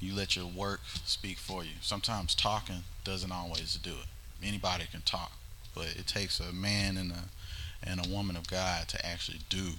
You 0.00 0.14
let 0.14 0.36
your 0.36 0.46
work 0.46 0.80
speak 1.04 1.38
for 1.38 1.64
you. 1.64 1.72
Sometimes 1.80 2.34
talking 2.34 2.84
doesn't 3.04 3.32
always 3.32 3.76
do 3.76 3.90
it. 3.90 4.46
Anybody 4.46 4.84
can 4.90 5.02
talk, 5.02 5.32
but 5.74 5.94
it 5.96 6.06
takes 6.06 6.40
a 6.40 6.52
man 6.52 6.96
and 6.96 7.12
a 7.12 7.24
and 7.86 8.04
a 8.04 8.08
woman 8.08 8.36
of 8.36 8.48
God 8.48 8.88
to 8.88 9.06
actually 9.06 9.40
do 9.50 9.72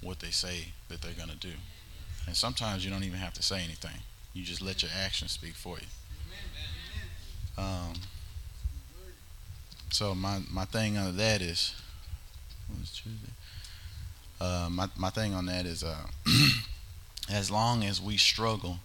what 0.00 0.18
they 0.20 0.30
say 0.30 0.72
that 0.88 1.00
they're 1.00 1.12
gonna 1.12 1.36
do. 1.36 1.52
And 2.26 2.36
sometimes 2.36 2.84
you 2.84 2.90
don't 2.90 3.04
even 3.04 3.18
have 3.18 3.34
to 3.34 3.42
say 3.42 3.62
anything. 3.62 4.00
You 4.32 4.44
just 4.44 4.60
let 4.62 4.82
your 4.82 4.90
actions 4.96 5.32
speak 5.32 5.54
for 5.54 5.76
you. 5.78 5.86
Um, 7.56 7.94
so 9.90 10.14
my 10.14 10.40
my 10.50 10.64
thing 10.64 10.96
under 10.98 11.12
that 11.12 11.40
is? 11.40 11.74
Uh, 14.40 14.68
my 14.70 14.88
my 14.96 15.10
thing 15.10 15.34
on 15.34 15.46
that 15.46 15.66
is 15.66 15.82
uh, 15.82 16.06
as 17.30 17.50
long 17.50 17.84
as 17.84 18.00
we 18.00 18.16
struggle 18.16 18.78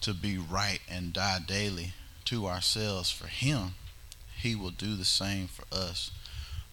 to 0.00 0.14
be 0.14 0.38
right 0.38 0.80
and 0.88 1.12
die 1.12 1.38
daily 1.46 1.92
to 2.26 2.46
ourselves 2.46 3.10
for 3.10 3.26
Him, 3.26 3.74
He 4.36 4.54
will 4.54 4.70
do 4.70 4.94
the 4.94 5.04
same 5.04 5.48
for 5.48 5.64
us. 5.72 6.10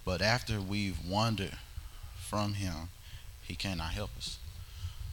But 0.06 0.22
after 0.22 0.60
we've 0.60 1.04
wandered 1.06 1.58
from 2.18 2.56
Him, 2.56 2.90
He 3.42 3.56
cannot 3.56 3.92
help 3.92 4.12
us. 4.18 4.38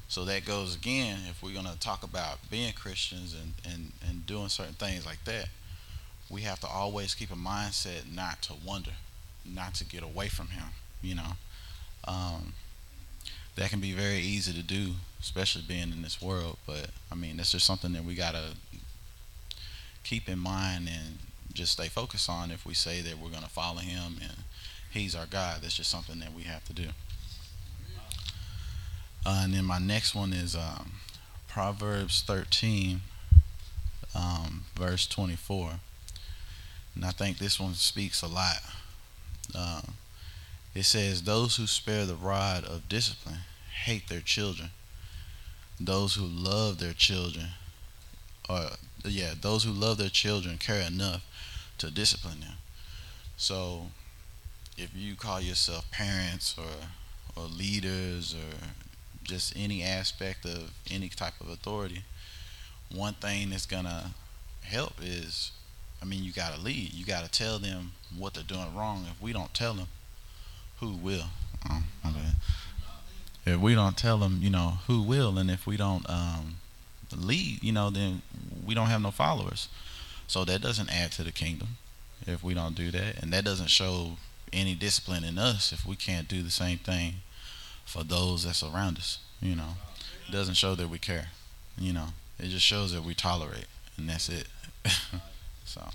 So 0.08 0.24
that 0.24 0.44
goes 0.44 0.74
again, 0.74 1.18
if 1.28 1.40
we're 1.40 1.54
going 1.54 1.66
to 1.66 1.78
talk 1.78 2.02
about 2.02 2.38
being 2.50 2.72
Christians 2.72 3.32
and, 3.32 3.52
and, 3.72 3.92
and 4.08 4.26
doing 4.26 4.48
certain 4.48 4.74
things 4.74 5.06
like 5.06 5.22
that, 5.24 5.46
we 6.28 6.40
have 6.42 6.58
to 6.60 6.66
always 6.66 7.14
keep 7.14 7.30
a 7.30 7.36
mindset 7.36 8.12
not 8.12 8.42
to 8.42 8.54
wonder, 8.66 8.92
not 9.44 9.74
to 9.76 9.84
get 9.84 10.02
away 10.02 10.28
from 10.28 10.48
Him, 10.48 10.66
you 11.00 11.14
know. 11.14 11.32
Um, 12.04 12.54
that 13.56 13.70
can 13.70 13.80
be 13.80 13.92
very 13.92 14.18
easy 14.18 14.52
to 14.52 14.62
do, 14.62 14.92
especially 15.20 15.62
being 15.66 15.92
in 15.92 16.02
this 16.02 16.20
world. 16.22 16.56
But 16.66 16.90
I 17.10 17.14
mean, 17.14 17.36
that's 17.36 17.52
just 17.52 17.66
something 17.66 17.92
that 17.92 18.04
we 18.04 18.14
gotta 18.14 18.54
keep 20.02 20.28
in 20.28 20.38
mind 20.38 20.88
and 20.88 21.18
just 21.52 21.72
stay 21.72 21.88
focused 21.88 22.28
on. 22.28 22.50
If 22.50 22.64
we 22.64 22.74
say 22.74 23.00
that 23.02 23.18
we're 23.18 23.30
gonna 23.30 23.48
follow 23.48 23.80
Him 23.80 24.16
and 24.22 24.36
He's 24.90 25.14
our 25.14 25.26
God, 25.26 25.62
that's 25.62 25.76
just 25.76 25.90
something 25.90 26.18
that 26.20 26.34
we 26.34 26.42
have 26.42 26.64
to 26.66 26.72
do. 26.72 26.88
Uh, 29.24 29.42
and 29.44 29.52
then 29.52 29.64
my 29.64 29.78
next 29.78 30.14
one 30.14 30.32
is 30.32 30.56
um, 30.56 30.92
Proverbs 31.46 32.22
13, 32.22 33.02
um, 34.14 34.64
verse 34.74 35.06
24. 35.06 35.72
And 36.94 37.04
I 37.04 37.10
think 37.10 37.38
this 37.38 37.60
one 37.60 37.74
speaks 37.74 38.22
a 38.22 38.26
lot. 38.26 38.56
Um, 39.54 39.94
it 40.74 40.84
says, 40.84 41.22
Those 41.22 41.56
who 41.56 41.66
spare 41.66 42.06
the 42.06 42.14
rod 42.14 42.64
of 42.64 42.88
discipline 42.88 43.40
hate 43.84 44.08
their 44.08 44.20
children. 44.20 44.70
Those 45.78 46.14
who 46.14 46.24
love 46.24 46.78
their 46.78 46.92
children, 46.92 47.48
or 48.48 48.66
yeah, 49.04 49.32
those 49.40 49.64
who 49.64 49.72
love 49.72 49.96
their 49.98 50.10
children 50.10 50.58
care 50.58 50.82
enough 50.82 51.24
to 51.78 51.90
discipline 51.90 52.40
them. 52.40 52.56
So, 53.36 53.86
if 54.76 54.90
you 54.94 55.14
call 55.16 55.40
yourself 55.40 55.90
parents 55.90 56.54
or 56.58 56.86
or 57.36 57.46
leaders 57.46 58.34
or 58.34 58.66
just 59.22 59.56
any 59.56 59.82
aspect 59.82 60.44
of 60.44 60.72
any 60.90 61.08
type 61.08 61.34
of 61.40 61.48
authority, 61.48 62.02
one 62.94 63.14
thing 63.14 63.50
that's 63.50 63.66
gonna 63.66 64.10
help 64.62 64.94
is, 65.02 65.52
I 66.02 66.04
mean, 66.04 66.24
you 66.24 66.32
gotta 66.32 66.60
lead. 66.60 66.92
You 66.92 67.04
gotta 67.04 67.30
tell 67.30 67.58
them 67.58 67.92
what 68.16 68.34
they're 68.34 68.42
doing 68.42 68.74
wrong. 68.74 69.06
If 69.10 69.22
we 69.22 69.32
don't 69.32 69.54
tell 69.54 69.74
them, 69.74 69.88
who 70.80 70.92
will? 70.92 71.26
Oh, 71.68 71.82
if 73.46 73.58
we 73.58 73.74
don't 73.74 73.96
tell 73.96 74.18
them, 74.18 74.40
you 74.42 74.50
know, 74.50 74.78
who 74.86 75.02
will, 75.02 75.38
and 75.38 75.50
if 75.50 75.66
we 75.66 75.76
don't 75.76 76.08
um, 76.08 76.56
lead, 77.16 77.62
you 77.62 77.72
know, 77.72 77.90
then 77.90 78.22
we 78.64 78.74
don't 78.74 78.86
have 78.88 79.02
no 79.02 79.10
followers. 79.10 79.68
So 80.26 80.44
that 80.44 80.60
doesn't 80.60 80.90
add 80.90 81.12
to 81.12 81.22
the 81.22 81.32
kingdom 81.32 81.76
if 82.26 82.42
we 82.42 82.54
don't 82.54 82.74
do 82.74 82.90
that, 82.90 83.22
and 83.22 83.32
that 83.32 83.44
doesn't 83.44 83.70
show 83.70 84.12
any 84.52 84.74
discipline 84.74 85.24
in 85.24 85.38
us 85.38 85.72
if 85.72 85.86
we 85.86 85.96
can't 85.96 86.28
do 86.28 86.42
the 86.42 86.50
same 86.50 86.78
thing 86.78 87.14
for 87.84 88.04
those 88.04 88.44
that's 88.44 88.62
around 88.62 88.98
us. 88.98 89.18
You 89.40 89.56
know, 89.56 89.74
it 90.28 90.32
doesn't 90.32 90.54
show 90.54 90.74
that 90.74 90.88
we 90.88 90.98
care. 90.98 91.28
You 91.78 91.92
know, 91.92 92.08
it 92.38 92.48
just 92.48 92.64
shows 92.64 92.92
that 92.92 93.04
we 93.04 93.14
tolerate, 93.14 93.66
and 93.96 94.08
that's 94.08 94.28
it. 94.28 94.46
so, 95.64 95.88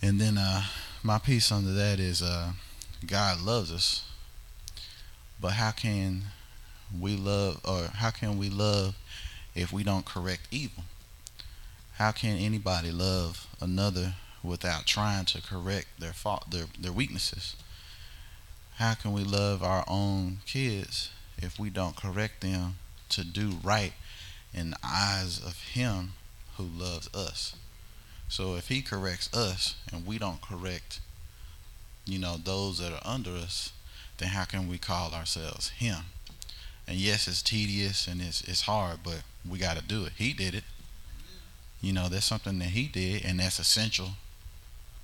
and 0.00 0.20
then 0.20 0.38
uh, 0.38 0.62
my 1.02 1.18
piece 1.18 1.50
under 1.50 1.72
that 1.72 1.98
is 1.98 2.22
uh, 2.22 2.52
God 3.06 3.40
loves 3.40 3.72
us 3.72 4.04
but 5.42 5.54
how 5.54 5.72
can 5.72 6.22
we 6.96 7.16
love, 7.16 7.60
or 7.64 7.88
how 7.94 8.10
can 8.10 8.38
we 8.38 8.48
love 8.48 8.94
if 9.56 9.72
we 9.72 9.82
don't 9.82 10.04
correct 10.04 10.46
evil? 10.52 10.84
How 11.94 12.12
can 12.12 12.38
anybody 12.38 12.92
love 12.92 13.48
another 13.60 14.14
without 14.44 14.86
trying 14.86 15.24
to 15.26 15.42
correct 15.42 15.88
their 15.98 16.12
fault, 16.12 16.52
their 16.52 16.66
their 16.78 16.92
weaknesses? 16.92 17.56
How 18.76 18.94
can 18.94 19.12
we 19.12 19.24
love 19.24 19.64
our 19.64 19.84
own 19.88 20.38
kids 20.46 21.10
if 21.38 21.58
we 21.58 21.70
don't 21.70 21.96
correct 21.96 22.40
them 22.40 22.76
to 23.08 23.24
do 23.24 23.58
right 23.64 23.94
in 24.54 24.70
the 24.70 24.78
eyes 24.84 25.40
of 25.44 25.60
Him 25.60 26.12
who 26.56 26.62
loves 26.62 27.12
us? 27.12 27.56
So 28.28 28.54
if 28.54 28.68
He 28.68 28.80
corrects 28.80 29.28
us 29.34 29.74
and 29.92 30.06
we 30.06 30.18
don't 30.18 30.40
correct, 30.40 31.00
you 32.06 32.18
know, 32.18 32.36
those 32.42 32.78
that 32.78 32.92
are 32.92 33.02
under 33.04 33.30
us, 33.30 33.72
then 34.18 34.28
how 34.28 34.44
can 34.44 34.68
we 34.68 34.78
call 34.78 35.12
ourselves 35.12 35.70
him? 35.70 36.04
And 36.86 36.96
yes, 36.96 37.28
it's 37.28 37.42
tedious 37.42 38.06
and 38.06 38.20
it's 38.20 38.42
it's 38.42 38.62
hard, 38.62 39.00
but 39.04 39.22
we 39.48 39.58
got 39.58 39.76
to 39.76 39.82
do 39.82 40.04
it. 40.04 40.12
He 40.16 40.32
did 40.32 40.54
it. 40.54 40.64
You 41.80 41.92
know, 41.92 42.08
that's 42.08 42.26
something 42.26 42.58
that 42.60 42.70
he 42.70 42.86
did, 42.86 43.24
and 43.24 43.40
that's 43.40 43.58
essential 43.58 44.10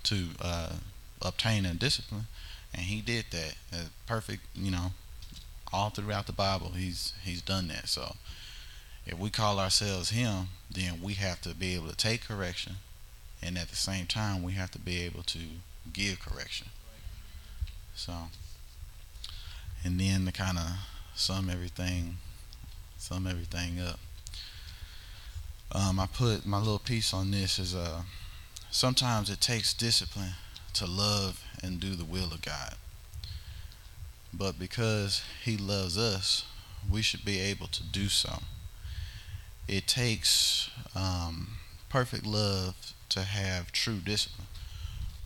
to 0.04 0.28
uh, 0.40 0.74
obtaining 1.22 1.76
discipline. 1.76 2.26
And 2.72 2.82
he 2.82 3.00
did 3.00 3.26
that. 3.30 3.54
Perfect. 4.06 4.42
You 4.54 4.70
know, 4.70 4.92
all 5.72 5.90
throughout 5.90 6.26
the 6.26 6.32
Bible, 6.32 6.72
he's 6.76 7.14
he's 7.24 7.42
done 7.42 7.68
that. 7.68 7.88
So 7.88 8.16
if 9.06 9.18
we 9.18 9.30
call 9.30 9.58
ourselves 9.58 10.10
him, 10.10 10.48
then 10.70 11.00
we 11.02 11.14
have 11.14 11.40
to 11.42 11.54
be 11.54 11.74
able 11.74 11.88
to 11.88 11.96
take 11.96 12.26
correction, 12.26 12.76
and 13.42 13.56
at 13.56 13.68
the 13.68 13.76
same 13.76 14.06
time, 14.06 14.42
we 14.42 14.52
have 14.52 14.70
to 14.72 14.78
be 14.78 15.02
able 15.02 15.22
to 15.24 15.38
give 15.92 16.20
correction. 16.20 16.68
So 17.98 18.12
and 19.82 19.98
then 19.98 20.24
to 20.24 20.30
kind 20.30 20.56
of 20.56 20.66
sum 21.16 21.50
everything 21.50 22.18
sum 22.96 23.26
everything 23.26 23.80
up 23.80 23.98
um, 25.72 25.98
I 25.98 26.06
put 26.06 26.46
my 26.46 26.58
little 26.58 26.78
piece 26.78 27.12
on 27.12 27.32
this 27.32 27.58
is 27.58 27.74
uh, 27.74 28.02
sometimes 28.70 29.30
it 29.30 29.40
takes 29.40 29.74
discipline 29.74 30.34
to 30.74 30.86
love 30.86 31.42
and 31.60 31.80
do 31.80 31.96
the 31.96 32.04
will 32.04 32.32
of 32.32 32.40
God. 32.40 32.76
But 34.32 34.60
because 34.60 35.22
he 35.42 35.56
loves 35.56 35.98
us 35.98 36.44
we 36.88 37.02
should 37.02 37.24
be 37.24 37.40
able 37.40 37.66
to 37.66 37.82
do 37.82 38.08
so. 38.08 38.38
It 39.66 39.88
takes 39.88 40.70
um, 40.94 41.58
perfect 41.88 42.24
love 42.24 42.94
to 43.08 43.22
have 43.22 43.72
true 43.72 43.98
discipline. 43.98 44.46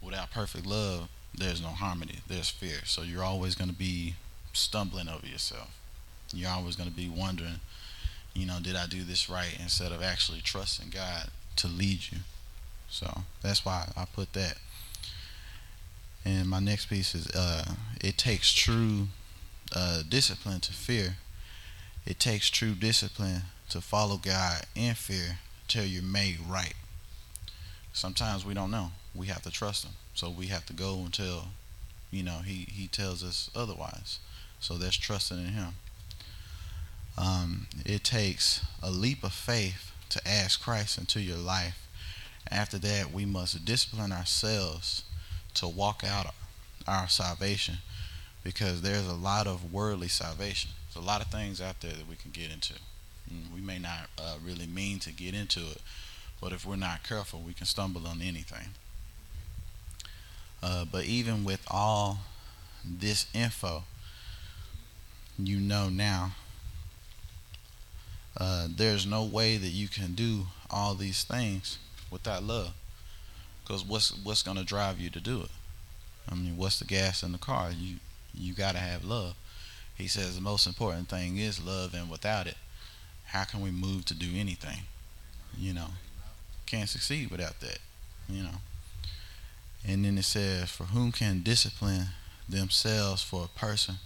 Without 0.00 0.31
perfect 0.31 0.64
love 0.64 1.11
there's 1.35 1.62
no 1.62 1.69
harmony 1.69 2.19
there's 2.29 2.51
fear 2.51 2.79
so 2.85 3.03
you're 3.03 3.25
always 3.25 3.55
going 3.55 3.71
to 3.71 3.77
be 3.77 4.15
stumbling 4.53 5.09
over 5.09 5.27
yourself. 5.27 5.71
You're 6.33 6.51
always 6.51 6.77
going 6.77 6.89
to 6.89 6.95
be 6.95 7.09
wondering, 7.09 7.61
you 8.35 8.47
know, 8.47 8.59
did 8.62 8.77
I 8.77 8.87
do 8.87 9.03
this 9.03 9.29
right 9.29 9.57
instead 9.61 9.93
of 9.93 10.03
actually 10.03 10.41
trusting 10.41 10.91
God 10.91 11.29
to 11.57 11.69
lead 11.69 12.01
you. 12.11 12.19
So 12.89 13.23
that's 13.43 13.65
why 13.65 13.91
I 13.97 14.05
put 14.05 14.33
that. 14.35 14.57
And 16.25 16.49
my 16.49 16.61
next 16.61 16.87
piece 16.87 17.15
is 17.15 17.29
uh, 17.31 17.75
it 18.01 18.17
takes 18.17 18.53
true 18.53 19.09
uh, 19.75 20.03
discipline 20.09 20.61
to 20.61 20.73
fear. 20.73 21.17
It 22.07 22.21
takes 22.21 22.49
true 22.51 22.75
discipline 22.75 23.43
to 23.71 23.81
follow 23.81 24.17
God 24.17 24.62
in 24.75 24.95
fear 24.95 25.39
till 25.69 25.85
you're 25.85 26.03
made 26.03 26.39
right. 26.49 26.75
Sometimes 27.93 28.45
we 28.45 28.55
don't 28.55 28.71
know. 28.71 28.93
We 29.15 29.27
have 29.27 29.43
to 29.43 29.51
trust 29.51 29.85
Him. 29.85 29.93
So 30.14 30.31
we 30.31 30.47
have 30.47 30.66
to 30.66 30.73
go 30.73 31.02
until, 31.04 31.45
you 32.11 32.23
know, 32.23 32.40
He, 32.45 32.66
he 32.71 32.88
tells 32.88 33.23
us 33.23 33.50
otherwise. 33.54 34.19
So 34.61 34.75
that's 34.75 34.97
trusting 34.97 35.38
in 35.38 35.52
Him. 35.52 35.75
Um, 37.16 37.66
it 37.85 38.04
takes 38.04 38.64
a 38.83 38.90
leap 38.90 39.23
of 39.23 39.33
faith 39.33 39.92
to 40.11 40.21
ask 40.26 40.62
Christ 40.62 40.99
into 40.99 41.21
your 41.21 41.38
life. 41.38 41.87
After 42.50 42.78
that, 42.78 43.12
we 43.12 43.25
must 43.25 43.64
discipline 43.64 44.12
ourselves 44.12 45.04
to 45.54 45.69
walk 45.69 46.02
out 46.07 46.35
our 46.87 47.09
salvation 47.09 47.76
because 48.42 48.83
there's 48.83 49.07
a 49.07 49.14
lot 49.14 49.47
of 49.47 49.73
worldly 49.73 50.09
salvation. 50.09 50.71
There's 50.88 51.04
a 51.04 51.07
lot 51.07 51.23
of 51.23 51.28
things 51.28 51.61
out 51.61 51.81
there 51.81 51.92
that 51.92 52.09
we 52.09 52.16
can 52.16 52.31
get 52.31 52.52
into. 52.52 52.75
And 53.31 53.47
we 53.54 53.61
may 53.61 53.78
not 53.78 54.11
uh, 54.19 54.37
really 54.45 54.66
mean 54.66 54.99
to 55.00 55.12
get 55.12 55.35
into 55.35 55.61
it, 55.61 55.81
but 56.40 56.52
if 56.52 56.66
we're 56.66 56.76
not 56.76 57.04
careful, 57.04 57.40
we 57.40 57.54
can 57.54 57.66
stumble 57.66 58.07
on 58.07 58.21
anything. 58.21 58.69
Uh, 60.62 60.85
but 60.85 61.04
even 61.04 61.45
with 61.45 61.64
all 61.69 62.19
this 62.85 63.26
info, 63.35 63.85
you 65.38 65.59
know 65.59 65.88
now. 65.88 66.33
Uh, 68.37 68.66
there's 68.75 69.04
no 69.04 69.25
way 69.25 69.57
that 69.57 69.69
you 69.69 69.88
can 69.88 70.14
do 70.14 70.47
all 70.71 70.95
these 70.95 71.25
things 71.25 71.78
without 72.11 72.42
love. 72.42 72.73
Because 73.62 73.85
what's 73.85 74.16
what's 74.25 74.42
gonna 74.42 74.64
drive 74.64 75.00
you 75.00 75.11
to 75.11 75.21
do 75.21 75.42
it? 75.42 75.50
I 76.28 76.35
mean, 76.35 76.57
what's 76.57 76.78
the 76.78 76.85
gas 76.85 77.23
in 77.23 77.33
the 77.33 77.38
car? 77.38 77.71
You 77.71 77.97
you 78.35 78.54
gotta 78.54 78.78
have 78.78 79.04
love. 79.04 79.35
He 79.95 80.09
says 80.09 80.35
the 80.35 80.40
most 80.40 80.66
important 80.66 81.09
thing 81.09 81.37
is 81.38 81.62
love, 81.62 81.95
and 81.95 82.11
without 82.11 82.47
it, 82.47 82.57
how 83.26 83.45
can 83.45 83.61
we 83.61 83.71
move 83.71 84.04
to 84.07 84.14
do 84.14 84.28
anything? 84.35 84.81
You 85.57 85.75
know, 85.75 85.88
can't 86.66 86.88
succeed 86.88 87.31
without 87.31 87.61
that. 87.61 87.78
You 88.28 88.45
know. 88.45 88.61
And 89.87 90.05
then 90.05 90.17
it 90.19 90.25
says, 90.25 90.71
"For 90.71 90.85
whom 90.85 91.12
can 91.12 91.43
discipline 91.43 92.09
themselves 92.49 93.23
for 93.23 93.45
a 93.45 93.59
person 93.59 93.97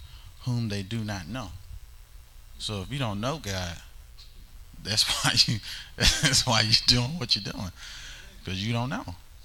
whom 0.45 0.69
they 0.69 0.83
do 0.83 0.99
not 0.99 1.29
know. 1.29 1.49
So 2.59 2.81
if 2.81 2.91
you 2.91 2.99
don't 2.99 3.21
know 3.21 3.39
God, 3.43 3.77
that's 4.83 5.03
why 5.25 5.33
you 5.47 5.59
that's 5.97 6.47
why 6.47 6.63
you're 6.63 6.73
doing 6.87 7.19
what 7.19 7.37
you're 7.37 7.53
doing 7.53 7.71
because 8.39 8.67
you 8.67 8.73
don't 8.73 8.89
know. 8.89 9.05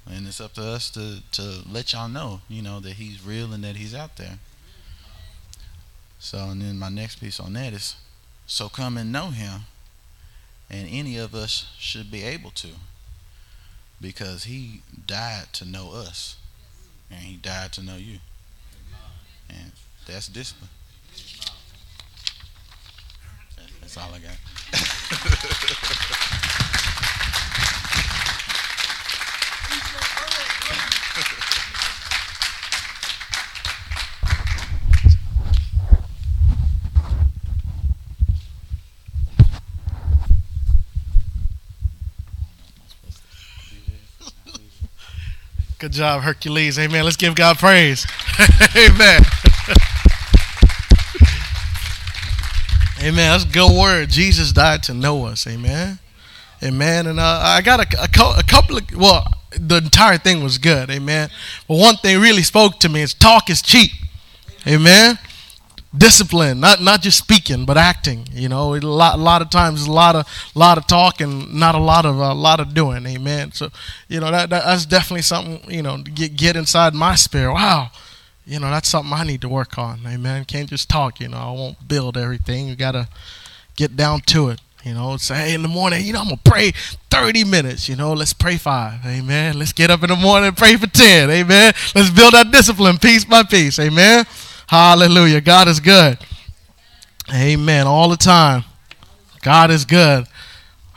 And 0.09 0.25
it's 0.27 0.41
up 0.41 0.53
to 0.53 0.63
us 0.63 0.89
to 0.91 1.21
to 1.33 1.61
let 1.69 1.93
y'all 1.93 2.07
know 2.09 2.41
you 2.47 2.61
know 2.61 2.79
that 2.79 2.93
he's 2.93 3.25
real 3.25 3.51
and 3.53 3.63
that 3.63 3.75
he's 3.75 3.93
out 3.93 4.17
there. 4.17 4.39
So 6.19 6.37
and 6.37 6.61
then 6.61 6.79
my 6.79 6.89
next 6.89 7.19
piece 7.19 7.39
on 7.39 7.53
that 7.53 7.73
is 7.73 7.95
so 8.45 8.69
come 8.69 8.97
and 8.97 9.11
know 9.11 9.27
him 9.27 9.61
and 10.69 10.87
any 10.89 11.17
of 11.17 11.33
us 11.33 11.73
should 11.77 12.11
be 12.11 12.23
able 12.23 12.51
to 12.51 12.69
because 14.01 14.45
he 14.45 14.81
died 15.05 15.53
to 15.53 15.65
know 15.65 15.91
us. 15.91 16.37
And 17.09 17.19
he 17.19 17.35
died 17.37 17.71
to 17.73 17.83
know 17.83 17.97
you. 17.97 18.19
And 19.49 19.71
that's 20.07 20.27
discipline. 20.27 20.69
That's 23.81 23.97
all 23.97 24.09
I 24.13 24.19
got. 24.19 24.37
Good 45.81 45.93
job, 45.93 46.21
Hercules. 46.21 46.77
Amen. 46.77 47.03
Let's 47.03 47.17
give 47.17 47.33
God 47.33 47.57
praise. 47.57 48.05
Amen. 48.77 49.23
Amen. 52.99 53.31
That's 53.31 53.45
a 53.45 53.47
good 53.47 53.75
word. 53.75 54.09
Jesus 54.09 54.51
died 54.51 54.83
to 54.83 54.93
know 54.93 55.25
us. 55.25 55.47
Amen. 55.47 55.97
Amen. 56.61 57.07
And 57.07 57.19
uh, 57.19 57.39
I 57.41 57.61
got 57.61 57.79
a, 57.79 57.99
a, 57.99 58.03
a, 58.03 58.43
couple 58.43 58.77
of, 58.77 58.95
well, 58.95 59.25
the 59.59 59.77
entire 59.77 60.19
thing 60.19 60.43
was 60.43 60.59
good. 60.59 60.91
Amen. 60.91 61.31
But 61.67 61.79
one 61.79 61.95
thing 61.95 62.21
really 62.21 62.43
spoke 62.43 62.79
to 62.81 62.89
me 62.89 63.01
is 63.01 63.15
talk 63.15 63.49
is 63.49 63.63
cheap. 63.63 63.89
Amen. 64.67 65.17
Discipline, 65.95 66.61
not 66.61 66.81
not 66.81 67.01
just 67.01 67.17
speaking, 67.17 67.65
but 67.65 67.77
acting. 67.77 68.27
You 68.31 68.47
know, 68.47 68.75
a 68.75 68.79
lot, 68.79 69.15
a 69.15 69.21
lot 69.21 69.41
of 69.41 69.49
times, 69.49 69.87
a 69.87 69.91
lot 69.91 70.15
of 70.15 70.25
lot 70.55 70.77
of 70.77 70.87
talking, 70.87 71.59
not 71.59 71.75
a 71.75 71.79
lot 71.79 72.05
of 72.05 72.17
a 72.17 72.33
lot 72.33 72.61
of 72.61 72.73
doing. 72.73 73.05
Amen. 73.05 73.51
So, 73.51 73.69
you 74.07 74.21
know, 74.21 74.31
that, 74.31 74.49
that 74.51 74.63
that's 74.63 74.85
definitely 74.85 75.23
something. 75.23 75.69
You 75.69 75.81
know, 75.81 75.97
get 75.97 76.37
get 76.37 76.55
inside 76.55 76.93
my 76.93 77.15
spirit. 77.15 77.53
Wow 77.53 77.91
you 78.45 78.59
know, 78.59 78.69
that's 78.69 78.89
something 78.89 79.13
I 79.13 79.23
need 79.23 79.41
to 79.41 79.49
work 79.49 79.77
on. 79.77 80.01
Amen. 80.05 80.45
Can't 80.45 80.69
just 80.69 80.89
talk, 80.89 81.19
you 81.19 81.27
know, 81.27 81.37
I 81.37 81.51
won't 81.51 81.87
build 81.87 82.17
everything. 82.17 82.67
You 82.67 82.75
got 82.75 82.93
to 82.93 83.07
get 83.75 83.95
down 83.95 84.21
to 84.27 84.49
it. 84.49 84.59
You 84.83 84.95
know, 84.95 85.15
say, 85.17 85.35
hey, 85.35 85.53
in 85.53 85.61
the 85.61 85.67
morning, 85.67 86.03
you 86.03 86.11
know, 86.11 86.21
I'm 86.21 86.29
to 86.29 86.37
pray 86.37 86.71
30 87.11 87.43
minutes. 87.43 87.87
You 87.87 87.95
know, 87.95 88.13
let's 88.13 88.33
pray 88.33 88.57
five. 88.57 89.05
Amen. 89.05 89.59
Let's 89.59 89.73
get 89.73 89.91
up 89.91 90.01
in 90.01 90.09
the 90.09 90.15
morning 90.15 90.47
and 90.47 90.57
pray 90.57 90.75
for 90.75 90.87
10. 90.87 91.29
Amen. 91.29 91.73
Let's 91.93 92.09
build 92.09 92.33
that 92.33 92.49
discipline 92.51 92.97
piece 92.97 93.23
by 93.23 93.43
piece. 93.43 93.77
Amen. 93.77 94.25
Hallelujah. 94.71 95.41
God 95.41 95.67
is 95.67 95.81
good. 95.81 96.17
Amen. 97.29 97.87
All 97.87 98.07
the 98.07 98.15
time. 98.15 98.63
God 99.41 99.69
is 99.69 99.83
good. 99.83 100.25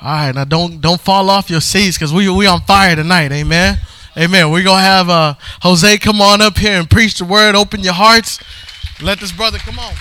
All 0.01 0.13
right. 0.13 0.33
Now, 0.33 0.45
don't 0.45 0.81
don't 0.81 1.01
fall 1.01 1.29
off 1.29 1.51
your 1.51 1.61
seats 1.61 1.99
because 1.99 2.15
we, 2.15 2.29
we 2.29 2.47
on 2.47 2.61
fire 2.61 2.95
tonight. 2.95 3.33
Amen. 3.33 3.81
Amen. 4.17 4.53
We're 4.53 4.63
to 4.63 4.75
have 4.75 5.11
uh, 5.11 5.35
Jose 5.63 5.99
come 5.99 6.21
on 6.23 6.41
up 6.41 6.57
here 6.57 6.79
and 6.79 6.89
preach 6.89 7.19
the 7.19 7.25
word. 7.25 7.57
Open 7.57 7.81
your 7.81 7.95
hearts. 7.95 8.39
Let 9.03 9.19
this 9.19 9.33
brother 9.33 9.59
come 9.59 9.81
on. 9.81 9.93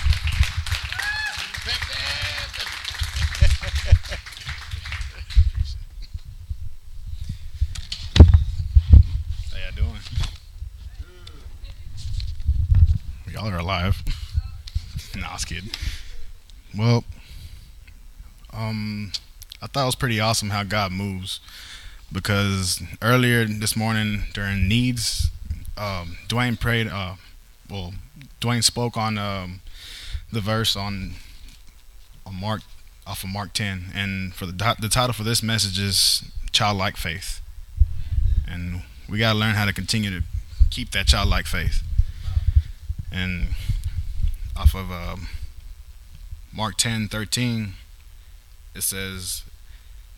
How 9.50 9.58
y'all 9.58 9.72
doing? 9.74 9.98
Y'all 13.44 13.52
are 13.52 13.58
alive. 13.58 14.02
nah, 15.16 15.28
I 15.28 15.32
was 15.34 15.44
kidding. 15.44 15.70
Well, 16.74 17.04
um, 18.54 19.12
I 19.60 19.66
thought 19.66 19.82
it 19.82 19.86
was 19.86 19.94
pretty 19.94 20.18
awesome 20.18 20.48
how 20.48 20.62
God 20.62 20.92
moves 20.92 21.40
because 22.10 22.82
earlier 23.02 23.44
this 23.44 23.76
morning 23.76 24.22
during 24.32 24.66
needs, 24.66 25.30
um, 25.76 26.16
Dwayne 26.26 26.58
prayed. 26.58 26.88
Uh, 26.88 27.16
well, 27.68 27.92
Dwayne 28.40 28.64
spoke 28.64 28.96
on 28.96 29.18
um, 29.18 29.60
the 30.32 30.40
verse 30.40 30.74
on 30.74 31.12
on 32.24 32.40
Mark 32.40 32.62
off 33.06 33.24
of 33.24 33.28
Mark 33.28 33.52
10, 33.52 33.92
and 33.94 34.34
for 34.34 34.46
the 34.46 34.76
the 34.80 34.88
title 34.88 35.12
for 35.12 35.22
this 35.22 35.42
message 35.42 35.78
is 35.78 36.24
childlike 36.50 36.96
faith, 36.96 37.42
and 38.48 38.84
we 39.06 39.18
gotta 39.18 39.38
learn 39.38 39.54
how 39.54 39.66
to 39.66 39.72
continue 39.74 40.08
to 40.08 40.24
keep 40.70 40.92
that 40.92 41.06
childlike 41.06 41.44
faith. 41.44 41.82
And 43.14 43.50
off 44.56 44.74
of 44.74 44.90
um, 44.90 45.28
Mark 46.52 46.76
10, 46.76 47.06
13, 47.08 47.74
it 48.74 48.82
says, 48.82 49.44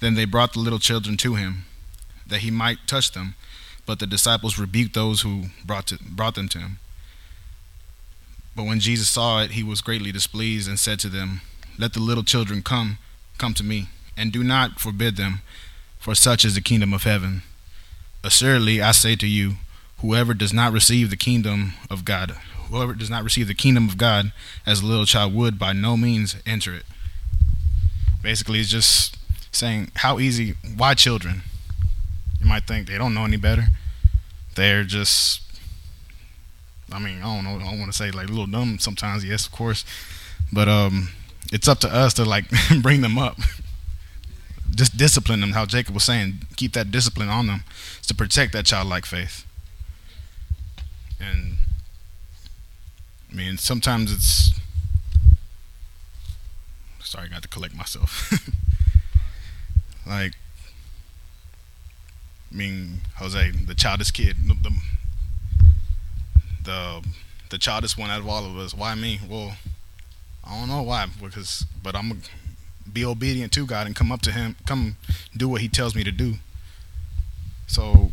Then 0.01 0.15
they 0.15 0.25
brought 0.25 0.55
the 0.55 0.61
little 0.61 0.79
children 0.79 1.19
to 1.19 1.35
him 1.35 1.67
that 2.27 2.41
he 2.41 2.51
might 2.51 2.79
touch 2.87 3.13
them, 3.13 3.35
but 3.85 3.99
the 3.99 4.07
disciples 4.07 4.59
rebuked 4.59 4.95
those 4.95 5.21
who 5.21 5.45
brought, 5.65 5.87
to, 5.89 5.99
brought 6.03 6.35
them 6.35 6.49
to 6.49 6.59
him. 6.59 6.79
But 8.57 8.65
when 8.65 8.81
Jesus 8.81 9.11
saw 9.11 9.43
it, 9.43 9.53
he 9.53 9.63
was 9.63 9.83
greatly 9.83 10.11
displeased 10.11 10.67
and 10.67 10.79
said 10.79 10.99
to 11.01 11.09
them, 11.11 11.43
Let 11.79 11.93
the 11.93 12.01
little 12.01 12.25
children 12.25 12.63
come, 12.63 12.97
come 13.37 13.53
to 13.55 13.63
me, 13.63 13.89
and 14.17 14.33
do 14.33 14.43
not 14.43 14.81
forbid 14.81 15.17
them, 15.17 15.43
for 15.99 16.15
such 16.15 16.47
is 16.47 16.55
the 16.55 16.63
kingdom 16.63 16.95
of 16.95 17.03
heaven. 17.03 17.43
Assuredly, 18.25 18.81
I 18.81 18.93
say 18.93 19.15
to 19.17 19.27
you, 19.27 19.57
whoever 19.99 20.33
does 20.33 20.55
not 20.55 20.73
receive 20.73 21.11
the 21.11 21.17
kingdom 21.17 21.75
of 21.91 22.07
God, 22.07 22.37
whoever 22.69 22.95
does 22.95 23.11
not 23.11 23.25
receive 23.25 23.49
the 23.49 23.55
kingdom 23.55 23.89
of 23.89 23.97
God 23.97 24.33
as 24.65 24.81
a 24.81 24.87
little 24.87 25.07
child 25.07 25.35
would 25.35 25.59
by 25.59 25.73
no 25.73 25.97
means 25.97 26.37
enter 26.47 26.75
it. 26.75 26.85
Basically, 28.23 28.61
it's 28.61 28.71
just 28.71 29.17
saying 29.53 29.91
how 29.97 30.19
easy, 30.19 30.55
why 30.77 30.95
children? 30.95 31.43
You 32.41 32.47
might 32.47 32.67
think 32.67 32.89
they 32.89 32.99
don't 32.99 33.15
know 33.15 33.25
any 33.25 33.37
better. 33.37 33.67
They're 34.55 34.85
just, 34.85 35.43
I 36.93 36.99
mean, 36.99 37.19
I 37.19 37.35
don't 37.35 37.45
know. 37.45 37.57
I 37.57 37.71
don't 37.71 37.79
want 37.79 37.91
to 37.91 37.97
say 37.97 38.11
like 38.11 38.29
a 38.29 38.31
little 38.31 38.47
dumb 38.47 38.79
sometimes. 38.79 39.25
Yes, 39.25 39.47
of 39.47 39.53
course, 39.53 39.85
but 40.53 40.69
um, 40.69 41.11
it's 41.53 41.69
up 41.69 41.79
to 41.81 41.89
us 41.95 42.15
to 42.15 42.25
like 42.25 42.45
bring 42.83 43.01
them 43.01 43.19
up, 43.19 43.39
just 44.75 44.97
discipline 44.97 45.41
them. 45.41 45.53
How 45.53 45.67
Jacob 45.67 45.95
was 45.95 46.05
saying, 46.05 46.41
keep 46.57 46.73
that 46.73 46.91
discipline 46.91 47.29
on 47.29 47.47
them 47.47 47.65
to 48.07 48.15
protect 48.15 48.53
that 48.53 48.67
childlike 48.67 49.07
faith. 49.07 49.45
And 51.21 51.57
I 53.31 53.35
mean, 53.35 53.59
sometimes 53.59 54.13
it's. 54.13 54.61
Sorry, 57.01 57.27
I 57.27 57.33
got 57.33 57.43
to 57.43 57.49
collect 57.49 57.75
myself. 57.75 58.33
like 60.07 60.33
I 62.53 62.55
mean, 62.55 63.01
Jose, 63.17 63.51
the 63.51 63.75
childest 63.75 64.15
kid, 64.15 64.37
the, 64.47 64.55
the 66.65 67.03
the 67.51 67.59
childest 67.59 67.97
one 67.99 68.11
out 68.11 68.21
of 68.21 68.29
all 68.29 68.45
of 68.45 68.57
us. 68.57 68.75
Why 68.75 68.95
me? 68.95 69.21
Well, 69.29 69.57
I 70.45 70.59
don't 70.59 70.69
know 70.69 70.83
why, 70.83 71.07
because 71.21 71.67
but 71.83 71.95
I'm 71.95 72.09
gonna 72.09 72.21
be 72.93 73.05
obedient 73.05 73.53
to 73.53 73.67
God 73.67 73.87
and 73.87 73.95
come 73.95 74.11
up 74.11 74.23
to 74.23 74.33
Him, 74.33 74.57
come 74.67 74.97
do 75.37 75.49
what 75.49 75.61
He 75.61 75.69
tells 75.69 75.95
me 75.95 76.03
to 76.05 76.11
do. 76.11 76.35
So, 77.67 78.11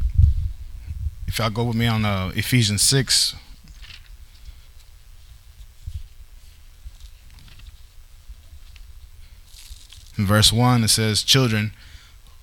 if 1.27 1.39
y'all 1.39 1.49
go 1.49 1.63
with 1.63 1.77
me 1.77 1.87
on 1.87 2.05
uh, 2.05 2.31
Ephesians 2.35 2.81
six. 2.81 3.35
In 10.17 10.25
verse 10.25 10.53
1, 10.53 10.83
it 10.83 10.89
says, 10.89 11.23
Children, 11.23 11.73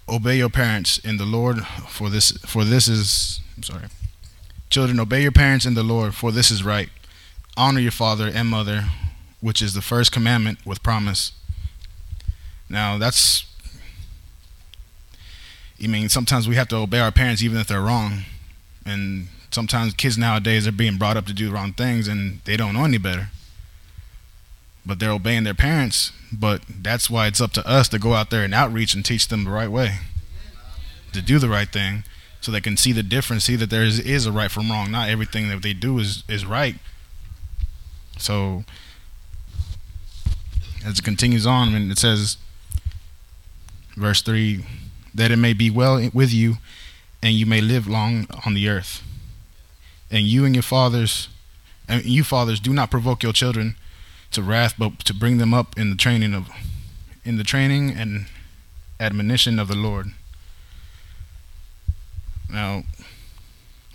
obey 0.08 0.36
your 0.36 0.48
parents 0.48 0.98
in 0.98 1.16
the 1.16 1.24
Lord, 1.24 1.64
for 1.88 2.10
this 2.10 2.32
for 2.46 2.64
this 2.64 2.88
is 2.88 3.40
I'm 3.56 3.62
sorry. 3.62 3.84
Children, 4.68 5.00
obey 5.00 5.22
your 5.22 5.32
parents 5.32 5.66
in 5.66 5.74
the 5.74 5.82
Lord, 5.82 6.14
for 6.14 6.32
this 6.32 6.50
is 6.50 6.64
right. 6.64 6.88
Honor 7.56 7.80
your 7.80 7.92
father 7.92 8.30
and 8.32 8.48
mother, 8.48 8.86
which 9.40 9.60
is 9.62 9.74
the 9.74 9.82
first 9.82 10.12
commandment 10.12 10.64
with 10.64 10.82
promise. 10.82 11.32
Now 12.68 12.98
that's 12.98 13.46
I 15.82 15.86
mean, 15.86 16.08
sometimes 16.08 16.46
we 16.46 16.56
have 16.56 16.68
to 16.68 16.76
obey 16.76 16.98
our 16.98 17.10
parents 17.10 17.42
even 17.42 17.58
if 17.58 17.68
they're 17.68 17.80
wrong. 17.80 18.24
And 18.84 19.28
sometimes 19.50 19.94
kids 19.94 20.18
nowadays 20.18 20.66
are 20.66 20.72
being 20.72 20.98
brought 20.98 21.16
up 21.16 21.26
to 21.26 21.32
do 21.32 21.50
wrong 21.50 21.72
things 21.72 22.06
and 22.06 22.40
they 22.44 22.56
don't 22.56 22.74
know 22.74 22.84
any 22.84 22.98
better. 22.98 23.28
But 24.84 24.98
they're 24.98 25.10
obeying 25.10 25.44
their 25.44 25.54
parents 25.54 26.12
but 26.32 26.62
that's 26.68 27.10
why 27.10 27.26
it's 27.26 27.40
up 27.40 27.52
to 27.52 27.66
us 27.66 27.88
to 27.88 27.98
go 27.98 28.14
out 28.14 28.30
there 28.30 28.44
and 28.44 28.54
outreach 28.54 28.94
and 28.94 29.04
teach 29.04 29.28
them 29.28 29.44
the 29.44 29.50
right 29.50 29.70
way, 29.70 29.96
to 31.12 31.20
do 31.20 31.38
the 31.38 31.48
right 31.48 31.70
thing, 31.70 32.04
so 32.40 32.52
they 32.52 32.60
can 32.60 32.76
see 32.76 32.92
the 32.92 33.02
difference, 33.02 33.44
see 33.44 33.56
that 33.56 33.70
there 33.70 33.82
is, 33.82 33.98
is 33.98 34.26
a 34.26 34.32
right 34.32 34.50
from 34.50 34.70
wrong. 34.70 34.90
Not 34.90 35.08
everything 35.08 35.48
that 35.48 35.62
they 35.62 35.72
do 35.72 35.98
is 35.98 36.24
is 36.28 36.46
right. 36.46 36.76
So 38.18 38.64
as 40.84 40.98
it 40.98 41.04
continues 41.04 41.46
on, 41.46 41.74
and 41.74 41.90
it 41.90 41.98
says, 41.98 42.36
verse 43.96 44.22
3 44.22 44.64
that 45.12 45.32
it 45.32 45.36
may 45.36 45.52
be 45.52 45.68
well 45.68 46.08
with 46.14 46.32
you 46.32 46.58
and 47.20 47.34
you 47.34 47.44
may 47.44 47.60
live 47.60 47.88
long 47.88 48.28
on 48.46 48.54
the 48.54 48.68
earth. 48.68 49.02
And 50.08 50.24
you 50.24 50.44
and 50.44 50.54
your 50.54 50.62
fathers, 50.62 51.28
and 51.88 52.04
you 52.04 52.22
fathers, 52.22 52.60
do 52.60 52.72
not 52.72 52.92
provoke 52.92 53.24
your 53.24 53.32
children 53.32 53.74
to 54.32 54.42
wrath, 54.42 54.74
but 54.78 55.00
to 55.00 55.14
bring 55.14 55.38
them 55.38 55.52
up 55.52 55.78
in 55.78 55.90
the 55.90 55.96
training 55.96 56.34
of, 56.34 56.48
in 57.24 57.36
the 57.36 57.44
training 57.44 57.90
and 57.90 58.26
admonition 58.98 59.58
of 59.58 59.68
the 59.68 59.76
Lord. 59.76 60.08
Now, 62.48 62.84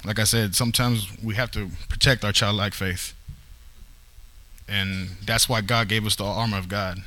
like 0.05 0.19
I 0.19 0.23
said, 0.23 0.55
sometimes 0.55 1.07
we 1.23 1.35
have 1.35 1.51
to 1.51 1.69
protect 1.89 2.23
our 2.23 2.31
childlike 2.31 2.73
faith. 2.73 3.13
And 4.67 5.09
that's 5.25 5.47
why 5.47 5.61
God 5.61 5.87
gave 5.87 6.05
us 6.05 6.15
the 6.15 6.23
armor 6.23 6.57
of 6.57 6.69
God. 6.69 6.99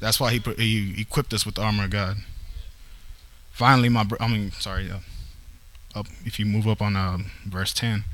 That's 0.00 0.20
why 0.20 0.32
he, 0.32 0.40
he 0.56 1.00
equipped 1.00 1.34
us 1.34 1.44
with 1.44 1.56
the 1.56 1.62
armor 1.62 1.84
of 1.84 1.90
God. 1.90 2.18
Finally, 3.52 3.88
my 3.88 4.06
I 4.20 4.28
mean, 4.28 4.52
sorry, 4.52 4.90
uh, 4.90 4.98
up 5.94 6.06
if 6.24 6.38
you 6.38 6.46
move 6.46 6.68
up 6.68 6.80
on 6.80 6.94
uh, 6.94 7.18
verse 7.44 7.72
10. 7.72 8.04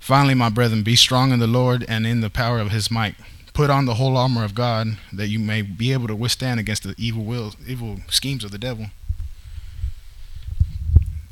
Finally, 0.00 0.34
my 0.34 0.48
brethren, 0.48 0.82
be 0.82 0.96
strong 0.96 1.30
in 1.30 1.38
the 1.38 1.46
Lord 1.46 1.84
and 1.88 2.06
in 2.06 2.20
the 2.20 2.30
power 2.30 2.58
of 2.58 2.72
his 2.72 2.90
might. 2.90 3.14
Put 3.52 3.68
on 3.68 3.84
the 3.84 3.94
whole 3.94 4.16
armor 4.16 4.44
of 4.44 4.54
God 4.54 4.96
that 5.12 5.28
you 5.28 5.38
may 5.38 5.62
be 5.62 5.92
able 5.92 6.08
to 6.08 6.16
withstand 6.16 6.58
against 6.58 6.84
the 6.84 6.94
evil 6.96 7.24
wills, 7.24 7.56
evil 7.66 7.98
schemes 8.08 8.44
of 8.44 8.50
the 8.50 8.58
devil. 8.58 8.86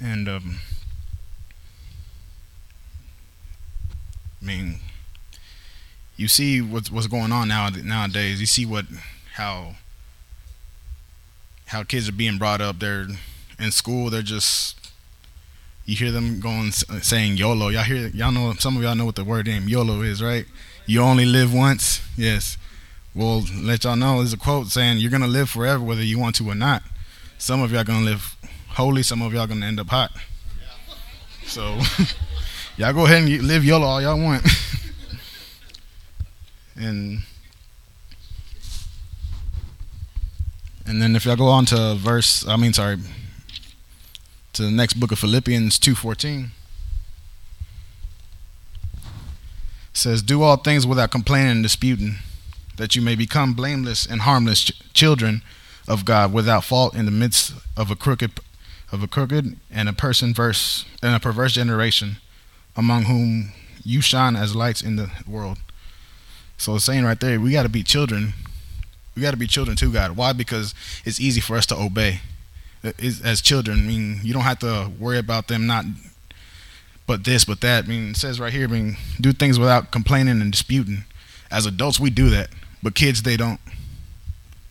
And 0.03 0.29
um, 0.29 0.61
I 4.41 4.45
mean, 4.45 4.81
you 6.17 6.29
see 6.29 6.61
what's 6.61 6.91
what's 6.91 7.07
going 7.07 7.33
on 7.33 7.49
now 7.49 7.69
nowadays. 7.69 8.41
You 8.41 8.47
see 8.47 8.67
what 8.67 8.87
how 9.35 9.77
how 11.67 11.83
kids 11.83 12.09
are 12.09 12.13
being 12.13 12.39
brought 12.39 12.61
up. 12.61 12.79
They're 12.79 13.07
in 13.59 13.71
school. 13.71 14.11
They're 14.11 14.23
just 14.23 14.77
you 15.85 15.97
hear 15.97 16.11
them 16.11 16.41
going 16.41 16.73
saying 16.73 17.37
YOLO. 17.37 17.69
Y'all 17.69 17.83
hear 17.83 18.09
y'all 18.09 18.33
know 18.33 18.53
some 18.55 18.77
of 18.77 18.83
y'all 18.83 18.95
know 18.95 19.07
what 19.07 19.17
the 19.17 19.25
word 19.25 19.47
name 19.47 19.69
YOLO 19.69 20.03
is, 20.03 20.23
right? 20.23 20.47
You 20.87 21.03
only 21.03 21.25
live 21.25 21.55
once. 21.55 22.01
Yes. 22.17 22.57
Well, 23.15 23.45
let 23.55 23.85
y'all 23.85 23.97
know 23.97 24.19
there's 24.19 24.33
a 24.33 24.37
quote 24.37 24.69
saying 24.69 24.99
you're 24.99 25.11
gonna 25.11 25.27
live 25.27 25.51
forever 25.51 25.83
whether 25.83 26.03
you 26.03 26.19
want 26.19 26.37
to 26.37 26.49
or 26.49 26.55
not. 26.55 26.83
Some 27.39 27.63
of 27.63 27.73
y'all 27.73 27.85
gonna 27.85 28.05
live 28.05 28.37
holy. 28.69 29.03
Some 29.03 29.23
of 29.23 29.33
y'all 29.33 29.47
gonna 29.47 29.67
end 29.67 29.81
up 29.81 29.89
hot. 29.89 30.13
So 31.45 31.81
y'all 32.77 32.93
go 32.93 33.07
ahead 33.07 33.23
and 33.23 33.43
live 33.43 33.65
YOLO 33.65 33.85
all 33.85 33.93
all 33.95 34.03
y'all 34.03 34.21
want. 34.21 34.45
and 36.77 37.21
and 40.87 41.03
then 41.03 41.15
if 41.15 41.25
y'all 41.25 41.37
go 41.37 41.49
on 41.49 41.67
to 41.67 41.95
verse, 41.97 42.47
I 42.47 42.57
mean, 42.57 42.73
sorry, 42.73 42.99
to 44.55 44.63
the 44.63 44.71
next 44.71 44.95
book 44.95 45.13
of 45.13 45.19
Philippians 45.19 45.79
2:14 49.93 49.97
says 49.97 50.23
do 50.23 50.43
all 50.43 50.57
things 50.57 50.87
without 50.87 51.11
complaining 51.11 51.53
and 51.53 51.63
disputing 51.63 52.17
that 52.77 52.97
you 52.97 53.03
may 53.03 53.15
become 53.15 53.55
blameless 53.55 54.07
and 54.07 54.23
harmless 54.23 54.65
ch- 54.65 54.93
children 54.93 55.43
of 55.89 56.05
God 56.05 56.33
without 56.33 56.65
fault 56.65 56.95
in 56.95 57.05
the 57.05 57.11
midst 57.11 57.53
of 57.77 57.91
a 57.91 57.97
crooked 57.97 58.41
of 58.93 59.03
a 59.03 59.09
crooked 59.09 59.57
and 59.71 59.89
a 59.89 59.93
person 59.93 60.35
verse 60.35 60.85
and 61.03 61.15
a 61.15 61.21
perverse 61.21 61.53
generation 61.53 62.17
among 62.77 63.05
whom 63.05 63.53
you 63.85 64.01
shine 64.01 64.37
as 64.37 64.55
lights 64.55 64.83
in 64.83 64.97
the 64.97 65.11
world. 65.27 65.59
So 66.57 66.75
it's 66.77 66.85
saying 66.85 67.05
right 67.05 67.19
there, 67.19 67.41
we 67.41 67.53
got 67.53 67.63
to 67.63 67.69
be 67.69 67.83
children. 67.83 68.35
We 69.15 69.23
got 69.23 69.31
to 69.31 69.37
be 69.37 69.47
children 69.47 69.77
to 69.79 69.93
God. 69.93 70.17
Why? 70.17 70.33
Because 70.33 70.75
it's 71.05 71.21
easy 71.21 71.41
for 71.41 71.57
us 71.57 71.67
to 71.67 71.77
obey 71.77 72.21
as 72.83 73.41
children. 73.41 73.79
I 73.79 73.83
mean, 73.83 74.21
you 74.23 74.33
don't 74.33 74.43
have 74.43 74.59
to 74.61 74.91
worry 74.99 75.19
about 75.19 75.49
them 75.49 75.67
not, 75.67 75.85
but 77.11 77.25
this, 77.25 77.45
but 77.45 77.61
that. 77.61 77.87
I 77.87 77.89
mean, 77.89 78.11
it 78.11 78.17
says 78.17 78.39
right 78.39 78.53
here, 78.53 78.69
I 78.69 78.71
mean, 78.71 78.97
do 79.21 79.33
things 79.33 79.59
without 79.59 79.91
complaining 79.91 80.41
and 80.41 80.53
disputing. 80.53 81.03
As 81.51 81.67
adults, 81.67 81.99
we 81.99 82.09
do 82.09 82.31
that, 82.31 82.51
but 82.85 82.95
kids, 82.95 83.25
they 83.25 83.37
don't. 83.37 83.59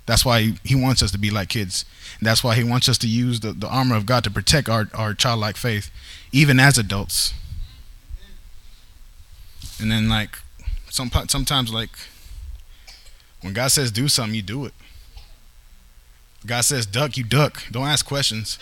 That's 0.05 0.23
why 0.23 0.53
he, 0.63 0.73
wants 0.73 1.03
us 1.03 1.11
to 1.11 1.17
be 1.17 1.31
like 1.31 1.49
kids. 1.49 1.83
And 2.17 2.25
that's 2.25 2.41
why 2.41 2.55
he 2.55 2.63
wants 2.63 2.87
us 2.87 2.97
to 2.99 3.09
use 3.09 3.41
the, 3.41 3.51
the 3.51 3.67
armor 3.67 3.97
of 3.97 4.05
God 4.05 4.23
to 4.23 4.31
protect 4.31 4.69
our, 4.69 4.87
our 4.93 5.13
childlike 5.13 5.57
faith, 5.57 5.91
even 6.31 6.61
as 6.61 6.77
adults. 6.77 7.33
And 9.77 9.91
then, 9.91 10.07
like, 10.07 10.37
some, 10.89 11.11
sometimes, 11.27 11.73
like, 11.73 11.91
when 13.41 13.51
God 13.51 13.67
says 13.67 13.91
do 13.91 14.07
something, 14.07 14.33
you 14.33 14.43
do 14.43 14.63
it. 14.63 14.73
God 16.45 16.61
says 16.61 16.85
duck, 16.85 17.17
you 17.17 17.25
duck. 17.25 17.63
Don't 17.69 17.87
ask 17.87 18.05
questions. 18.05 18.59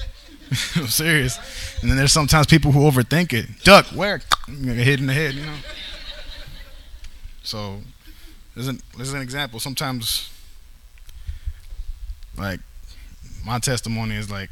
I'm 0.75 0.88
serious. 0.88 1.38
And 1.81 1.89
then 1.89 1.97
there's 1.97 2.12
sometimes 2.12 2.47
people 2.47 2.71
who 2.71 2.79
overthink 2.79 3.33
it. 3.33 3.63
Duck, 3.63 3.86
where? 3.88 4.21
Hit 4.47 4.99
in 4.99 5.07
the 5.07 5.13
head, 5.13 5.33
you 5.33 5.45
know. 5.45 5.55
So, 7.43 7.79
there's 8.55 8.67
an, 8.67 8.81
an 8.97 9.21
example. 9.21 9.60
Sometimes, 9.60 10.31
like, 12.38 12.60
my 13.45 13.60
testimony 13.60 14.15
is 14.15 14.29
like, 14.29 14.49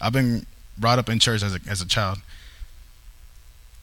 I've 0.00 0.12
been 0.12 0.46
brought 0.78 0.98
up 0.98 1.08
in 1.08 1.18
church 1.18 1.42
as 1.42 1.54
a 1.54 1.60
as 1.68 1.80
a 1.82 1.86
child. 1.86 2.18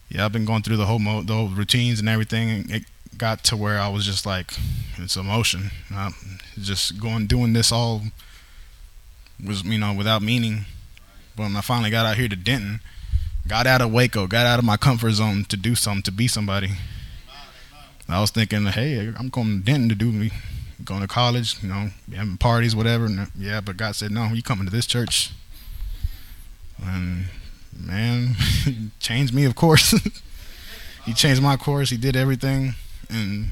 Yeah, 0.10 0.26
I've 0.26 0.32
been 0.32 0.46
going 0.46 0.64
through 0.64 0.78
the 0.78 0.86
whole 0.86 1.00
mo- 1.00 1.22
the 1.22 1.34
whole 1.34 1.50
routines 1.50 2.00
and 2.00 2.10
everything. 2.10 2.66
It 2.70 2.84
got 3.18 3.44
to 3.46 3.58
where 3.58 3.80
I 3.80 3.88
was 3.88 4.06
just 4.06 4.26
like, 4.26 4.54
it's 4.98 5.16
emotion. 5.16 5.72
I'm 5.94 6.14
just 6.60 7.00
going 7.00 7.28
doing 7.28 7.54
this 7.54 7.72
all 7.72 8.02
was 9.46 9.64
you 9.64 9.78
know 9.78 9.94
without 9.94 10.22
meaning. 10.22 10.66
When 11.38 11.56
I 11.56 11.62
finally 11.62 11.90
got 11.90 12.06
out 12.06 12.18
here 12.18 12.28
to 12.28 12.36
Denton, 12.36 12.82
got 13.48 13.68
out 13.68 13.82
of 13.82 13.92
Waco, 13.92 14.28
got 14.28 14.46
out 14.46 14.60
of 14.60 14.66
my 14.66 14.76
comfort 14.78 15.12
zone 15.12 15.46
to 15.46 15.58
do 15.58 15.76
something, 15.76 16.04
to 16.04 16.12
be 16.12 16.28
somebody. 16.28 16.72
I 18.10 18.22
was 18.22 18.32
thinking, 18.32 18.66
hey, 18.66 19.14
I'm 19.18 19.30
going 19.30 19.60
to 19.60 19.64
Denton 19.64 19.90
to 19.90 19.96
do 19.96 20.12
me, 20.12 20.32
going 20.84 21.02
to 21.02 21.08
college, 21.08 21.62
you 21.62 21.70
know, 21.70 21.90
having 22.16 22.38
parties, 22.38 22.76
whatever. 22.76 23.08
Yeah, 23.38 23.62
but 23.62 23.78
God 23.78 23.96
said, 23.96 24.12
no, 24.12 24.28
you 24.28 24.42
coming 24.42 24.66
to 24.66 24.72
this 24.72 24.88
church. 24.88 25.32
And 26.82 27.26
man, 27.78 28.36
changed 29.00 29.34
me, 29.34 29.46
of 29.46 29.56
course. 29.56 29.94
he 31.06 31.14
changed 31.14 31.42
my 31.42 31.58
course. 31.58 31.90
He 31.90 31.98
did 31.98 32.16
everything 32.16 32.76
and 33.10 33.52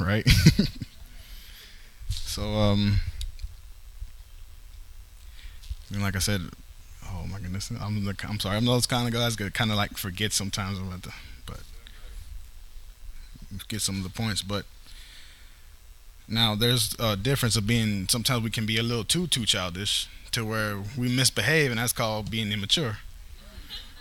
right. 0.00 0.28
so 2.08 2.42
um, 2.42 2.96
and 5.92 6.02
like 6.02 6.16
I 6.16 6.20
said, 6.20 6.42
oh 7.06 7.26
my 7.30 7.38
goodness, 7.38 7.70
I'm 7.80 8.04
the, 8.04 8.14
I'm 8.28 8.40
sorry, 8.40 8.56
I'm 8.56 8.64
those 8.64 8.86
kind 8.86 9.06
of 9.06 9.14
guys 9.14 9.36
that 9.36 9.54
kind 9.54 9.70
of 9.70 9.76
like 9.76 9.96
forget 9.96 10.32
sometimes 10.32 10.78
about 10.78 11.02
the, 11.02 11.12
but 11.46 11.60
get 13.68 13.80
some 13.80 13.96
of 13.96 14.02
the 14.02 14.10
points, 14.10 14.42
but. 14.42 14.64
Now 16.30 16.54
there's 16.54 16.94
a 16.98 17.16
difference 17.16 17.56
of 17.56 17.66
being 17.66 18.06
sometimes 18.06 18.42
we 18.42 18.50
can 18.50 18.66
be 18.66 18.76
a 18.76 18.82
little 18.82 19.02
too 19.02 19.26
too 19.26 19.46
childish 19.46 20.08
to 20.32 20.44
where 20.44 20.76
we 20.94 21.08
misbehave 21.08 21.70
and 21.70 21.80
that's 21.80 21.94
called 21.94 22.30
being 22.30 22.52
immature. 22.52 22.98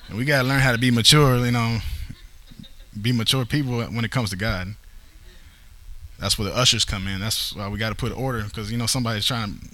And 0.10 0.18
we 0.18 0.26
gotta 0.26 0.46
learn 0.46 0.60
how 0.60 0.74
to 0.74 0.78
be 0.78 0.92
mature, 0.92 1.38
you 1.38 1.52
know, 1.52 1.80
be 3.02 3.12
mature 3.12 3.46
people 3.46 3.82
when 3.82 4.04
it 4.04 4.12
comes 4.12 4.30
to 4.32 4.36
God. 4.36 4.76
That's 6.20 6.38
where 6.38 6.50
the 6.50 6.56
ushers 6.56 6.84
come 6.84 7.08
in. 7.08 7.20
That's 7.20 7.56
why 7.56 7.68
we 7.68 7.78
got 7.78 7.90
to 7.90 7.96
put 7.96 8.12
order 8.12 8.44
because 8.44 8.72
you 8.72 8.78
know 8.78 8.88
somebody's 8.88 9.26
trying 9.26 9.60
to 9.60 9.66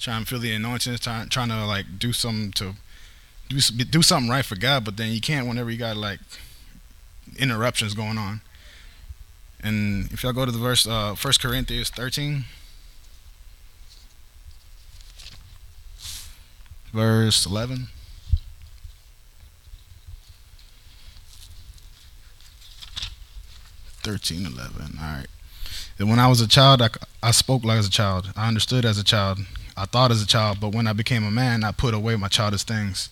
trying 0.00 0.22
to 0.22 0.26
feel 0.26 0.38
the 0.38 0.52
anointing, 0.52 0.96
trying 0.96 1.28
trying 1.28 1.48
to 1.48 1.66
like 1.66 1.98
do 1.98 2.12
something 2.12 2.52
to 2.52 2.74
do 3.48 3.58
do 3.58 4.02
something 4.02 4.30
right 4.30 4.44
for 4.44 4.56
God, 4.56 4.84
but 4.84 4.96
then 4.96 5.12
you 5.12 5.20
can't 5.20 5.46
whenever 5.46 5.70
you 5.70 5.78
got 5.78 5.96
like 5.96 6.20
interruptions 7.38 7.94
going 7.94 8.18
on. 8.18 8.40
And 9.62 10.10
if 10.12 10.22
y'all 10.22 10.32
go 10.32 10.46
to 10.46 10.52
the 10.52 10.58
verse, 10.58 10.86
uh, 10.86 11.14
1 11.14 11.34
Corinthians 11.40 11.90
13, 11.90 12.44
verse 16.92 17.44
11. 17.44 17.88
13, 24.02 24.46
11. 24.46 24.98
All 24.98 25.04
right. 25.04 25.26
And 25.98 26.08
when 26.08 26.18
I 26.18 26.26
was 26.26 26.40
a 26.40 26.48
child, 26.48 26.80
I, 26.80 26.88
I 27.22 27.30
spoke 27.32 27.64
like 27.64 27.78
as 27.78 27.86
a 27.86 27.90
child. 27.90 28.32
I 28.34 28.48
understood 28.48 28.86
as 28.86 28.96
a 28.96 29.04
child. 29.04 29.40
I 29.80 29.86
thought 29.86 30.10
as 30.10 30.22
a 30.22 30.26
child. 30.26 30.58
But 30.60 30.74
when 30.74 30.86
I 30.86 30.92
became 30.92 31.24
a 31.24 31.30
man, 31.30 31.64
I 31.64 31.72
put 31.72 31.94
away 31.94 32.16
my 32.16 32.28
childish 32.28 32.64
things. 32.64 33.08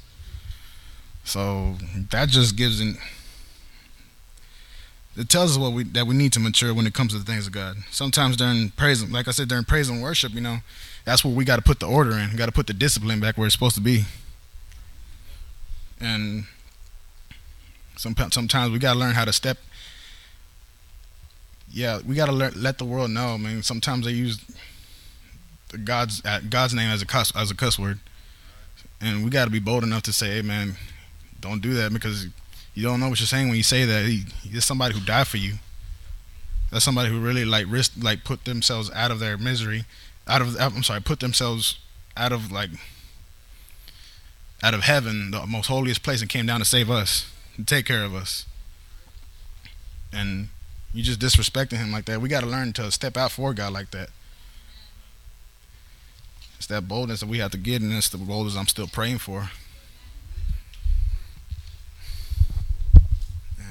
So 1.24 1.74
that 2.11 2.28
just 2.28 2.57
gives 2.57 2.81
an. 2.81 2.98
It 5.16 5.28
tells 5.28 5.52
us 5.52 5.59
what 5.59 5.72
we 5.72 5.85
that 5.85 6.07
we 6.07 6.14
need 6.14 6.33
to 6.35 6.40
mature 6.40 6.72
when 6.72 6.87
it 6.87 6.94
comes 6.94 7.12
to 7.12 7.18
the 7.18 7.24
things 7.24 7.46
of 7.46 7.52
God. 7.52 7.76
Sometimes 7.90 8.37
during 8.37 8.70
praise, 8.70 9.09
like 9.11 9.28
I 9.28 9.33
said, 9.33 9.48
during 9.48 9.64
praise 9.64 9.88
and 9.88 10.02
worship, 10.02 10.33
you 10.33 10.40
know, 10.40 10.59
that's 11.04 11.24
where 11.24 11.35
we 11.35 11.44
got 11.44 11.57
to 11.57 11.62
put 11.62 11.81
the 11.81 11.87
order 11.87 12.12
in. 12.12 12.31
We 12.31 12.37
got 12.37 12.46
to 12.46 12.52
put 12.52 12.66
the 12.66 12.72
discipline 12.72 13.20
back 13.20 13.37
where 13.37 13.46
it's 13.46 13.54
supposed 13.54 13.74
to 13.74 13.81
be. 13.81 14.04
And 16.00 16.44
some, 17.96 18.14
sometimes 18.31 18.70
we 18.70 18.78
got 18.78 18.92
to 18.92 18.98
learn 18.98 19.14
how 19.14 19.24
to 19.24 19.33
step 19.33 19.59
yeah, 21.72 22.00
we 22.07 22.14
gotta 22.14 22.33
let, 22.33 22.57
let 22.57 22.78
the 22.78 22.85
world 22.85 23.11
know. 23.11 23.28
I 23.28 23.37
mean, 23.37 23.62
sometimes 23.62 24.07
they 24.07 24.12
use 24.12 24.40
God's 25.85 26.20
God's 26.48 26.74
name 26.74 26.90
as 26.90 27.02
a 27.02 27.07
cuss 27.07 27.35
as 27.37 27.50
a 27.50 27.54
cuss 27.54 27.78
word, 27.78 27.98
and 29.00 29.24
we 29.24 29.31
got 29.31 29.44
to 29.44 29.50
be 29.50 29.59
bold 29.59 29.85
enough 29.85 30.02
to 30.04 30.12
say, 30.12 30.37
"Hey, 30.37 30.42
man, 30.42 30.76
don't 31.40 31.61
do 31.61 31.74
that," 31.74 31.92
because 31.92 32.26
you 32.74 32.83
don't 32.83 33.00
know 33.00 33.09
what 33.09 33.20
you're 33.20 33.26
saying 33.26 33.48
when 33.48 33.57
you 33.57 33.62
say 33.62 33.85
that. 33.85 34.07
He, 34.07 34.61
somebody 34.61 34.94
who 34.94 35.04
died 35.04 35.26
for 35.26 35.37
you. 35.37 35.54
That's 36.70 36.85
somebody 36.85 37.11
who 37.11 37.18
really 37.20 37.44
like 37.44 37.66
risk, 37.68 37.92
like 37.98 38.24
put 38.24 38.44
themselves 38.44 38.90
out 38.92 39.11
of 39.11 39.20
their 39.20 39.38
misery, 39.38 39.85
out 40.26 40.42
of 40.42 40.57
I'm 40.61 40.83
sorry, 40.83 41.00
put 41.00 41.20
themselves 41.20 41.78
out 42.16 42.33
of 42.33 42.52
like 42.52 42.70
out 44.62 44.74
of 44.74 44.83
heaven, 44.83 45.31
the 45.31 45.46
most 45.46 45.68
holiest 45.68 46.02
place, 46.02 46.20
and 46.20 46.28
came 46.28 46.46
down 46.46 46.59
to 46.59 46.64
save 46.64 46.90
us, 46.90 47.31
to 47.57 47.64
take 47.64 47.87
care 47.87 48.04
of 48.04 48.14
us. 48.14 48.44
And 50.12 50.48
you 50.92 51.02
just 51.02 51.20
disrespecting 51.20 51.78
him 51.78 51.92
like 51.92 52.07
that. 52.07 52.20
We 52.20 52.28
got 52.28 52.40
to 52.40 52.46
learn 52.46 52.72
to 52.74 52.90
step 52.90 53.16
out 53.16 53.31
for 53.31 53.52
God 53.54 53.72
like 53.72 53.90
that. 53.92 54.11
It's 56.59 56.66
that 56.66 56.88
boldness 56.88 57.21
that 57.21 57.29
we 57.29 57.38
have 57.38 57.53
to 57.53 57.59
get, 57.59 57.81
and 57.83 57.92
it's 57.92 58.09
the 58.09 58.18
boldness 58.18 58.57
I'm 58.57 58.66
still 58.66 58.88
praying 58.88 59.18
for. 59.18 59.51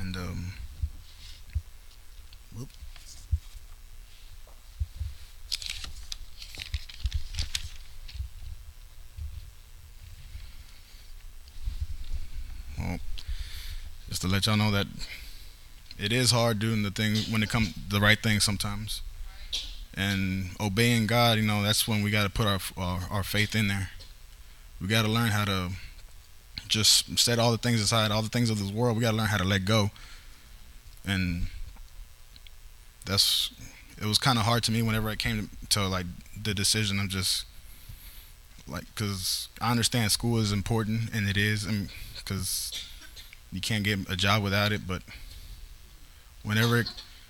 And 0.02 0.16
um. 0.16 0.54
Well, 12.78 13.00
just 14.08 14.22
to 14.22 14.28
let 14.28 14.46
y'all 14.46 14.56
know 14.56 14.72
that 14.72 14.88
it 16.00 16.14
is 16.14 16.32
hard 16.32 16.60
doing 16.60 16.84
the 16.84 16.92
thing 16.92 17.18
when 17.32 17.44
it 17.44 17.50
comes 17.50 17.74
the 17.90 18.00
right 18.00 18.22
thing 18.22 18.40
sometimes 18.40 19.02
and 19.98 20.52
obeying 20.60 21.08
God, 21.08 21.38
you 21.40 21.44
know, 21.44 21.64
that's 21.64 21.88
when 21.88 22.04
we 22.04 22.12
got 22.12 22.24
to 22.24 22.30
put 22.30 22.46
our, 22.46 22.60
our, 22.78 23.00
our 23.10 23.24
faith 23.24 23.56
in 23.56 23.68
there. 23.68 23.90
We 24.80 24.88
got 24.88 25.02
to 25.02 25.08
learn 25.08 25.30
how 25.30 25.44
to 25.46 25.72
just 26.68 27.18
set 27.18 27.40
all 27.40 27.52
the 27.52 27.58
things 27.58 27.82
aside, 27.82 28.12
all 28.12 28.22
the 28.22 28.30
things 28.30 28.52
of 28.52 28.60
this 28.60 28.72
world. 28.72 28.96
We 28.96 29.02
got 29.02 29.12
to 29.12 29.18
learn 29.18 29.28
how 29.28 29.38
to 29.38 29.44
let 29.44 29.66
go, 29.66 29.90
and 31.06 31.48
that's 33.06 33.52
it 34.00 34.06
was 34.06 34.20
kind 34.20 34.38
of 34.38 34.46
hard 34.46 34.64
to 34.66 34.72
me 34.72 34.84
whenever 34.84 35.10
it 35.10 35.18
came 35.18 35.50
to, 35.70 35.80
to 35.80 35.88
like 35.88 36.06
the 36.40 36.54
decision 36.54 37.00
of 37.00 37.08
just 37.08 37.46
like 38.68 38.86
because 38.94 39.48
I 39.60 39.72
understand 39.72 40.12
school 40.12 40.38
is 40.38 40.52
important 40.52 41.10
and 41.12 41.28
it 41.28 41.38
is, 41.38 41.66
and 41.66 41.90
because 42.18 42.88
you 43.52 43.62
can't 43.62 43.84
get 43.84 44.00
a 44.10 44.16
job 44.16 44.44
without 44.44 44.72
it, 44.72 44.88
but 44.88 45.02
whenever 46.44 46.78
it, 46.82 46.88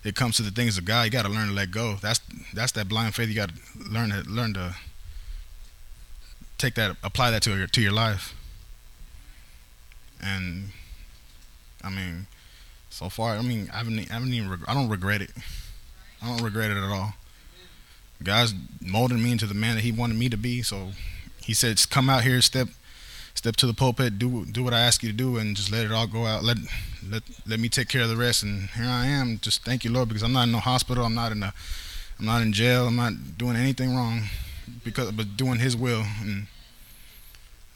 it 0.08 0.16
comes 0.16 0.38
to 0.38 0.42
the 0.42 0.52
things 0.52 0.78
of 0.78 0.86
God, 0.86 1.04
you 1.04 1.12
got 1.12 1.26
to 1.26 1.32
learn 1.32 1.50
to 1.50 1.54
let 1.54 1.70
go. 1.70 1.98
That's 2.02 2.22
that's 2.54 2.72
that 2.74 2.88
blind 2.88 3.14
faith. 3.14 3.28
You 3.28 3.36
got 3.36 3.50
to 3.50 3.56
learn 3.90 4.10
to 4.10 4.24
learn 4.30 4.54
to 4.54 4.76
take 6.58 6.76
that, 6.76 6.96
apply 7.04 7.32
that 7.32 7.42
to 7.44 7.56
your 7.56 7.68
to 7.68 7.82
your 7.82 7.92
life. 7.92 8.34
And 10.24 10.70
I 11.84 11.90
mean, 11.90 12.28
so 12.90 13.10
far, 13.10 13.36
I 13.36 13.42
mean, 13.42 13.70
I 13.74 13.78
haven't, 13.80 14.10
I 14.10 14.14
haven't 14.14 14.34
even, 14.34 14.60
I 14.68 14.74
don't 14.74 14.90
regret 14.90 15.22
it. 15.22 15.32
I 16.22 16.28
don't 16.28 16.44
regret 16.44 16.72
it 16.72 16.78
at 16.78 16.90
all. 16.90 17.14
God's 18.24 18.56
molding 18.82 19.22
me 19.22 19.32
into 19.32 19.46
the 19.46 19.54
man 19.54 19.76
that 19.76 19.82
He 19.82 19.92
wanted 19.92 20.18
me 20.18 20.30
to 20.30 20.38
be. 20.38 20.64
So 20.64 20.92
He 21.44 21.54
said, 21.54 21.78
"Come 21.90 22.10
out 22.10 22.24
here, 22.24 22.42
step, 22.42 22.70
step 23.38 23.56
to 23.58 23.68
the 23.68 23.74
pulpit, 23.74 24.18
do 24.20 24.46
do 24.46 24.64
what 24.64 24.74
I 24.74 24.80
ask 24.80 25.04
you 25.04 25.12
to 25.12 25.16
do, 25.16 25.38
and 25.38 25.56
just 25.56 25.72
let 25.72 25.86
it 25.86 25.92
all 25.92 26.08
go 26.08 26.26
out. 26.26 26.44
Let 26.44 26.58
let 27.08 27.24
let 27.46 27.60
me 27.60 27.70
take 27.70 27.88
care 27.88 28.02
of 28.02 28.10
the 28.10 28.18
rest." 28.18 28.44
And 28.44 28.70
here 28.70 28.86
I 28.86 29.06
am. 29.06 29.40
Just 29.40 29.64
thank 29.64 29.84
you, 29.84 29.92
Lord, 29.92 30.10
because 30.10 30.24
I'm 30.24 30.34
not 30.34 30.44
in 30.44 30.52
no 30.52 30.60
hospital. 30.60 31.06
I'm 31.06 31.16
not 31.16 31.32
in 31.32 31.44
a, 31.44 31.54
I'm 32.20 32.26
not 32.26 32.42
in 32.42 32.52
jail. 32.52 32.88
I'm 32.88 32.96
not 32.96 33.38
doing 33.38 33.56
anything 33.56 33.96
wrong, 33.96 34.24
because 34.84 35.12
but 35.12 35.38
doing 35.38 35.60
His 35.60 35.78
will. 35.78 36.04
And 36.22 36.48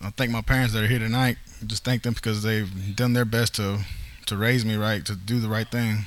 I 0.02 0.10
thank 0.10 0.32
my 0.32 0.41
parents 0.41 0.74
that 0.74 0.84
are 0.84 0.88
here 0.88 1.00
tonight. 1.00 1.38
Just 1.65 1.84
thank 1.84 2.04
them 2.04 2.15
because 2.15 2.41
they've 2.43 2.95
done 2.95 3.13
their 3.13 3.26
best 3.26 3.56
to 3.56 3.86
to 4.26 4.38
raise 4.38 4.65
me 4.65 4.76
right, 4.76 5.06
to 5.06 5.15
do 5.15 5.39
the 5.39 5.50
right 5.50 5.69
thing 5.69 6.06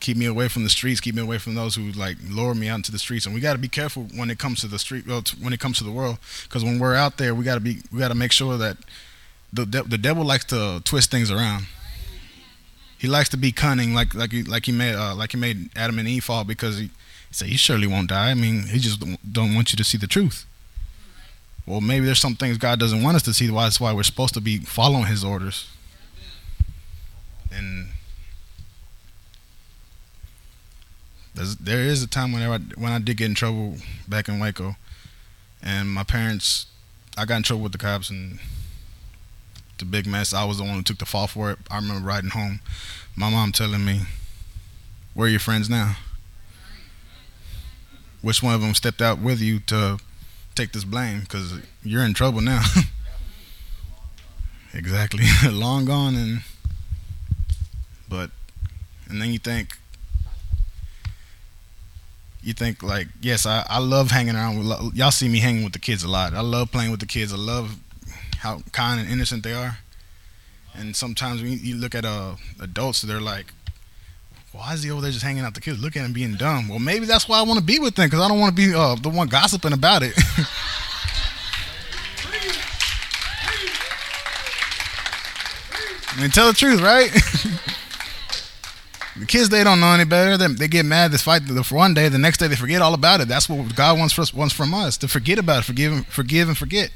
keep 0.00 0.16
me 0.16 0.26
away 0.26 0.48
from 0.48 0.64
the 0.64 0.70
streets, 0.70 1.00
keep 1.00 1.14
me 1.14 1.22
away 1.22 1.38
from 1.38 1.54
those 1.54 1.74
who 1.74 1.92
like 1.92 2.16
lure 2.28 2.54
me 2.54 2.68
out 2.68 2.76
into 2.76 2.92
the 2.92 2.98
streets. 2.98 3.26
And 3.26 3.34
we 3.34 3.40
got 3.40 3.52
to 3.52 3.58
be 3.58 3.68
careful 3.68 4.04
when 4.14 4.30
it 4.30 4.38
comes 4.38 4.60
to 4.60 4.66
the 4.66 4.78
street, 4.78 5.06
well, 5.06 5.22
when 5.40 5.52
it 5.52 5.60
comes 5.60 5.78
to 5.78 5.84
the 5.84 5.90
world, 5.90 6.18
because 6.44 6.64
when 6.64 6.78
we're 6.78 6.94
out 6.94 7.18
there, 7.18 7.34
we 7.34 7.44
got 7.44 7.54
to 7.54 7.60
be, 7.60 7.78
we 7.92 7.98
got 7.98 8.08
to 8.08 8.14
make 8.14 8.32
sure 8.32 8.56
that 8.56 8.76
the 9.52 9.64
the 9.64 9.98
devil 9.98 10.24
likes 10.24 10.44
to 10.46 10.80
twist 10.84 11.10
things 11.10 11.30
around. 11.30 11.66
He 12.98 13.08
likes 13.08 13.28
to 13.30 13.36
be 13.36 13.52
cunning, 13.52 13.94
like 13.94 14.14
like 14.14 14.32
he 14.32 14.42
like 14.42 14.66
he 14.66 14.72
made 14.72 14.94
uh, 14.94 15.14
like 15.14 15.32
he 15.32 15.38
made 15.38 15.70
Adam 15.76 15.98
and 15.98 16.08
Eve 16.08 16.24
fall 16.24 16.44
because 16.44 16.78
he, 16.78 16.84
he 16.84 16.90
said 17.30 17.48
he 17.48 17.56
surely 17.56 17.86
won't 17.86 18.08
die. 18.08 18.30
I 18.30 18.34
mean, 18.34 18.68
he 18.68 18.78
just 18.78 19.02
don't 19.30 19.54
want 19.54 19.72
you 19.72 19.76
to 19.76 19.84
see 19.84 19.98
the 19.98 20.06
truth. 20.06 20.46
Well, 21.66 21.80
maybe 21.80 22.06
there's 22.06 22.20
some 22.20 22.36
things 22.36 22.58
God 22.58 22.78
doesn't 22.78 23.02
want 23.02 23.16
us 23.16 23.22
to 23.24 23.34
see. 23.34 23.50
Why 23.50 23.64
that's 23.64 23.80
why 23.80 23.92
we're 23.92 24.02
supposed 24.04 24.34
to 24.34 24.40
be 24.40 24.58
following 24.58 25.06
His 25.06 25.24
orders. 25.24 25.68
And 27.52 27.88
There's, 31.36 31.56
there 31.56 31.80
is 31.80 32.02
a 32.02 32.06
time 32.06 32.32
whenever 32.32 32.54
I, 32.54 32.58
when 32.80 32.92
I 32.92 32.98
did 32.98 33.18
get 33.18 33.26
in 33.26 33.34
trouble 33.34 33.76
back 34.08 34.26
in 34.26 34.38
Waco, 34.38 34.76
and 35.62 35.90
my 35.90 36.02
parents, 36.02 36.64
I 37.16 37.26
got 37.26 37.36
in 37.36 37.42
trouble 37.42 37.62
with 37.62 37.72
the 37.72 37.78
cops 37.78 38.08
and 38.08 38.38
the 39.78 39.84
big 39.84 40.06
mess. 40.06 40.32
I 40.32 40.44
was 40.44 40.56
the 40.56 40.64
one 40.64 40.76
who 40.76 40.82
took 40.82 40.96
the 40.96 41.04
fall 41.04 41.26
for 41.26 41.50
it. 41.50 41.58
I 41.70 41.76
remember 41.76 42.06
riding 42.06 42.30
home, 42.30 42.60
my 43.14 43.28
mom 43.28 43.52
telling 43.52 43.84
me, 43.84 44.06
"Where 45.12 45.26
are 45.26 45.30
your 45.30 45.38
friends 45.38 45.68
now? 45.68 45.98
Which 48.22 48.42
one 48.42 48.54
of 48.54 48.62
them 48.62 48.74
stepped 48.74 49.02
out 49.02 49.18
with 49.18 49.42
you 49.42 49.60
to 49.60 49.98
take 50.54 50.72
this 50.72 50.84
blame? 50.84 51.20
Because 51.20 51.52
you're 51.82 52.04
in 52.04 52.14
trouble 52.14 52.40
now." 52.40 52.64
exactly, 54.72 55.26
long 55.50 55.84
gone, 55.84 56.14
and 56.14 56.42
but 58.08 58.30
and 59.06 59.20
then 59.20 59.34
you 59.34 59.38
think 59.38 59.76
you 62.46 62.52
think 62.52 62.80
like 62.82 63.08
yes 63.20 63.44
I, 63.44 63.66
I 63.68 63.80
love 63.80 64.12
hanging 64.12 64.36
around 64.36 64.58
with 64.58 64.94
y'all 64.94 65.10
see 65.10 65.28
me 65.28 65.40
hanging 65.40 65.64
with 65.64 65.72
the 65.72 65.80
kids 65.80 66.04
a 66.04 66.08
lot. 66.08 66.32
I 66.32 66.42
love 66.42 66.70
playing 66.70 66.92
with 66.92 67.00
the 67.00 67.06
kids. 67.06 67.32
I 67.32 67.36
love 67.36 67.76
how 68.38 68.60
kind 68.70 69.00
and 69.00 69.10
innocent 69.10 69.42
they 69.42 69.52
are. 69.52 69.78
And 70.72 70.94
sometimes 70.94 71.42
when 71.42 71.58
you 71.60 71.74
look 71.74 71.96
at 71.96 72.04
uh, 72.04 72.36
adults 72.60 73.02
they're 73.02 73.20
like 73.20 73.46
why 74.52 74.72
is 74.72 74.84
he 74.84 74.90
over 74.90 75.02
there 75.02 75.10
just 75.10 75.24
hanging 75.24 75.42
out 75.42 75.54
the 75.54 75.60
kids? 75.60 75.82
Looking 75.82 76.02
at 76.02 76.06
him 76.06 76.12
being 76.12 76.36
dumb. 76.36 76.68
Well 76.68 76.78
maybe 76.78 77.04
that's 77.04 77.28
why 77.28 77.40
i 77.40 77.42
want 77.42 77.58
to 77.58 77.64
be 77.64 77.80
with 77.80 77.96
them 77.96 78.06
because 78.06 78.20
i 78.20 78.28
don't 78.28 78.38
want 78.38 78.56
to 78.56 78.62
be 78.62 78.72
uh, 78.72 78.94
the 78.94 79.10
one 79.10 79.26
gossiping 79.26 79.72
about 79.72 80.04
it. 80.04 80.14
I 86.08 86.20
mean, 86.20 86.30
tell 86.30 86.46
the 86.46 86.54
truth, 86.54 86.80
right? 86.80 87.10
The 89.18 89.26
kids 89.26 89.48
they 89.48 89.64
don't 89.64 89.80
know 89.80 89.92
any 89.92 90.04
better. 90.04 90.36
They, 90.36 90.46
they 90.48 90.68
get 90.68 90.84
mad 90.84 91.10
this 91.10 91.22
fight 91.22 91.46
the 91.46 91.62
one 91.70 91.94
day, 91.94 92.08
the 92.08 92.18
next 92.18 92.38
day 92.38 92.48
they 92.48 92.56
forget 92.56 92.82
all 92.82 92.94
about 92.94 93.20
it. 93.20 93.28
That's 93.28 93.48
what 93.48 93.74
God 93.74 93.98
wants, 93.98 94.18
us, 94.18 94.34
wants 94.34 94.54
from 94.54 94.74
us 94.74 94.96
to 94.98 95.08
forget 95.08 95.38
about 95.38 95.60
it, 95.60 95.64
forgive, 95.64 96.06
forgive 96.06 96.48
and 96.48 96.56
forget. 96.56 96.90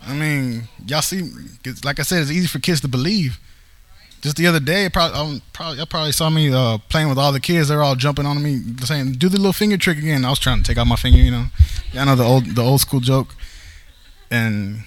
I 0.00 0.14
mean, 0.14 0.68
y'all 0.86 1.02
see, 1.02 1.30
like 1.84 1.98
I 1.98 2.02
said, 2.02 2.22
it's 2.22 2.30
easy 2.30 2.46
for 2.46 2.58
kids 2.58 2.80
to 2.80 2.88
believe. 2.88 3.38
Just 4.22 4.36
the 4.36 4.46
other 4.46 4.60
day, 4.60 4.88
probably, 4.88 5.18
um, 5.18 5.42
probably 5.52 5.76
y'all 5.76 5.86
probably 5.86 6.12
saw 6.12 6.28
me 6.28 6.52
uh, 6.52 6.78
playing 6.88 7.08
with 7.08 7.18
all 7.18 7.30
the 7.30 7.38
kids. 7.38 7.68
They're 7.68 7.82
all 7.82 7.94
jumping 7.94 8.26
on 8.26 8.42
me, 8.42 8.60
saying, 8.82 9.12
"Do 9.12 9.28
the 9.28 9.36
little 9.36 9.52
finger 9.52 9.76
trick 9.76 9.98
again." 9.98 10.24
I 10.24 10.30
was 10.30 10.40
trying 10.40 10.58
to 10.58 10.64
take 10.64 10.76
out 10.76 10.88
my 10.88 10.96
finger, 10.96 11.18
you 11.18 11.30
know. 11.30 11.46
I 11.94 12.04
know 12.04 12.16
the 12.16 12.24
old 12.24 12.46
the 12.46 12.62
old 12.62 12.80
school 12.80 12.98
joke, 12.98 13.36
and 14.28 14.82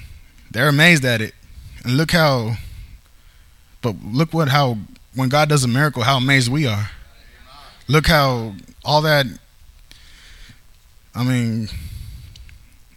they're 0.50 0.68
amazed 0.68 1.06
at 1.06 1.22
it. 1.22 1.34
And 1.86 1.96
look 1.96 2.12
how, 2.12 2.56
but 3.82 3.96
look 4.04 4.34
what 4.34 4.50
how 4.50 4.80
when 5.15 5.30
God 5.30 5.50
does 5.50 5.63
a 5.63 5.67
miracle, 5.67 6.04
how 6.04 6.17
amazed 6.17 6.52
we 6.52 6.67
are. 6.67 6.89
Look 7.88 8.08
how 8.08 8.54
all 8.86 9.02
that, 9.02 9.26
I 11.13 11.24
mean, 11.24 11.67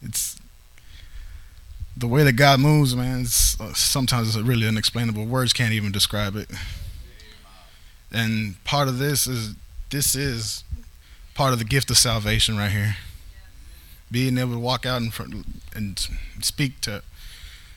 it's 0.03 0.37
the 1.97 2.07
way 2.07 2.23
that 2.25 2.33
God 2.33 2.61
moves, 2.61 2.95
man. 2.95 3.23
It's, 3.23 3.61
uh, 3.61 3.75
sometimes 3.75 4.37
it's 4.37 4.47
really 4.47 4.69
unexplainable. 4.69 5.25
Words 5.27 5.53
can't 5.53 5.73
even 5.73 5.91
describe 5.91 6.37
it. 6.37 6.51
And 8.13 8.63
part 8.65 8.89
of 8.89 8.99
this 8.99 9.27
is 9.27 9.55
this 9.91 10.15
is 10.15 10.63
part 11.35 11.53
of 11.53 11.59
the 11.59 11.65
gift 11.65 11.91
of 11.91 11.99
salvation 11.99 12.57
right 12.57 12.71
here. 12.71 12.97
Being 14.11 14.39
able 14.39 14.53
to 14.53 14.59
walk 14.59 14.87
out 14.87 15.03
in 15.03 15.11
front 15.11 15.35
and 15.75 16.09
speak 16.41 16.81
to 16.83 17.03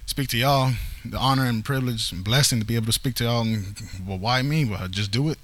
speak 0.08 0.30
to 0.30 0.38
y'all. 0.38 0.72
The 1.06 1.18
honor 1.18 1.46
and 1.46 1.64
privilege 1.64 2.12
and 2.12 2.24
blessing 2.24 2.60
to 2.60 2.66
be 2.66 2.76
able 2.76 2.88
to 2.88 2.92
speak 2.92 3.16
to 3.16 3.26
y'all. 3.26 3.44
And, 3.44 3.80
well, 4.06 4.18
why 4.18 4.42
me? 4.42 4.66
Well, 4.66 4.88
just 4.88 5.12
do 5.12 5.30
it. 5.30 5.38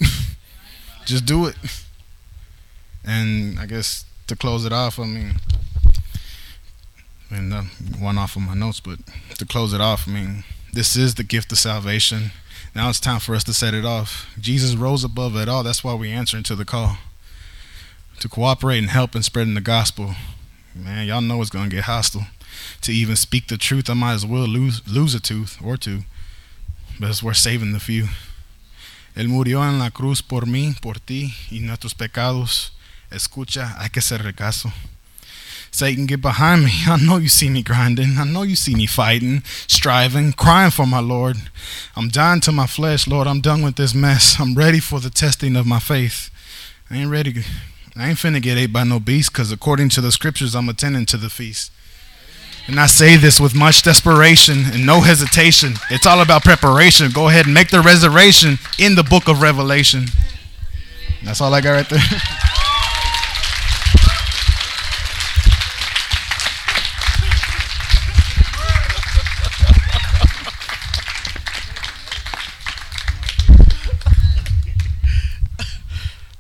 just 1.06 1.26
do 1.26 1.46
it. 1.46 1.56
And 3.06 3.60
I 3.60 3.68
guess 3.68 4.06
to 4.28 4.36
close 4.36 4.66
it 4.66 4.74
off, 4.74 4.98
I 4.98 5.06
mean, 5.06 5.36
and 7.30 7.54
uh, 7.54 7.62
one 8.00 8.18
off 8.18 8.36
of 8.36 8.44
my 8.44 8.54
notes, 8.54 8.80
but 8.80 9.00
to 9.38 9.46
close 9.46 9.74
it 9.74 9.82
off, 9.82 10.08
I 10.08 10.12
mean, 10.12 10.44
this 10.72 10.96
is 10.96 11.16
the 11.16 11.24
gift 11.24 11.52
of 11.52 11.60
salvation. 11.60 12.32
Now 12.76 12.90
it's 12.90 13.00
time 13.00 13.20
for 13.20 13.36
us 13.36 13.44
to 13.46 13.54
set 13.54 13.74
it 13.74 13.86
off. 13.86 14.28
Jesus 14.40 14.76
rose 14.76 15.04
above 15.04 15.36
it 15.36 15.50
all. 15.50 15.64
That's 15.64 15.84
why 15.84 15.94
we 15.94 16.12
answer 16.12 16.38
into 16.38 16.56
the 16.56 16.66
call. 16.66 16.98
to 18.20 18.30
cooperate 18.30 18.80
and 18.80 18.90
help 18.90 19.16
in 19.16 19.24
spreading 19.24 19.54
the 19.54 19.62
gospel. 19.62 20.16
Man, 20.74 21.06
y'all 21.08 21.22
know 21.22 21.42
it's 21.42 21.52
to 21.52 21.68
get 21.68 21.84
hostile. 21.84 22.26
To 22.82 22.92
even 22.94 23.16
speak 23.16 23.48
the 23.48 23.58
truth, 23.58 23.90
I 23.90 23.94
might 23.94 24.14
as 24.14 24.26
well 24.26 24.48
lose, 24.48 24.82
lose 24.88 25.16
a 25.16 25.20
tooth 25.20 25.58
or 25.64 25.78
two. 25.78 26.04
But 27.00 27.10
it's 27.10 27.24
worth 27.24 27.38
saving 27.38 27.74
the 27.74 27.80
few. 27.80 28.08
Él 29.16 29.28
murió 29.28 29.64
en 29.68 29.80
la 29.80 29.90
cruz 29.90 30.22
por 30.22 30.46
mí, 30.46 30.76
por 30.82 30.96
ti 30.96 31.34
y 31.52 31.60
nuestros 31.60 31.94
pecados. 31.94 32.72
Escucha, 33.12 33.76
hay 33.80 33.90
que 33.90 34.00
hacerle 34.00 34.34
caso. 34.34 34.74
Satan, 35.74 36.06
get 36.06 36.22
behind 36.22 36.66
me. 36.66 36.72
I 36.88 36.98
know 36.98 37.18
you 37.18 37.30
see 37.30 37.50
me 37.50 37.64
grinding. 37.64 38.18
I 38.20 38.26
know 38.26 38.44
you 38.44 38.56
see 38.56 38.76
me 38.76 38.86
fighting, 38.86 39.42
striving, 39.68 40.34
crying 40.34 40.70
for 40.70 40.86
my 40.86 41.00
Lord. 41.00 41.38
I'm 41.96 42.10
dying 42.10 42.42
to 42.42 42.52
my 42.52 42.68
flesh, 42.68 43.08
Lord. 43.08 43.28
I'm 43.28 43.42
done 43.42 43.64
with 43.64 43.76
this 43.76 43.96
mess. 43.96 44.40
I'm 44.40 44.54
ready 44.54 44.80
for 44.80 45.00
the 45.00 45.10
testing 45.10 45.56
of 45.56 45.66
my 45.66 45.80
faith. 45.80 46.30
I 46.92 46.98
ain't 46.98 47.10
ready. 47.10 47.44
I 47.96 48.10
ain't 48.10 48.20
finna 48.20 48.40
get 48.40 48.58
ate 48.58 48.72
by 48.72 48.84
no 48.84 49.00
beast, 49.00 49.32
because 49.32 49.52
according 49.52 49.90
to 49.90 50.02
the 50.02 50.12
scriptures, 50.12 50.56
I'm 50.56 50.70
attending 50.70 51.08
to 51.08 51.18
the 51.18 51.30
feast. 51.30 51.72
And 52.68 52.80
I 52.80 52.86
say 52.86 53.18
this 53.18 53.42
with 53.42 53.54
much 53.54 53.84
desperation 53.84 54.66
and 54.72 54.86
no 54.86 55.02
hesitation. 55.02 55.74
It's 55.90 56.06
all 56.06 56.22
about 56.22 56.44
preparation. 56.44 57.12
Go 57.12 57.28
ahead 57.28 57.46
and 57.46 57.54
make 57.54 57.70
the 57.70 57.82
reservation 57.82 58.58
in 58.80 58.96
the 58.96 59.04
book 59.04 59.28
of 59.28 59.42
Revelation. 59.42 60.06
That's 61.24 61.42
all 61.42 61.54
I 61.54 61.60
got 61.60 61.72
right 61.72 61.90
there. 61.90 62.00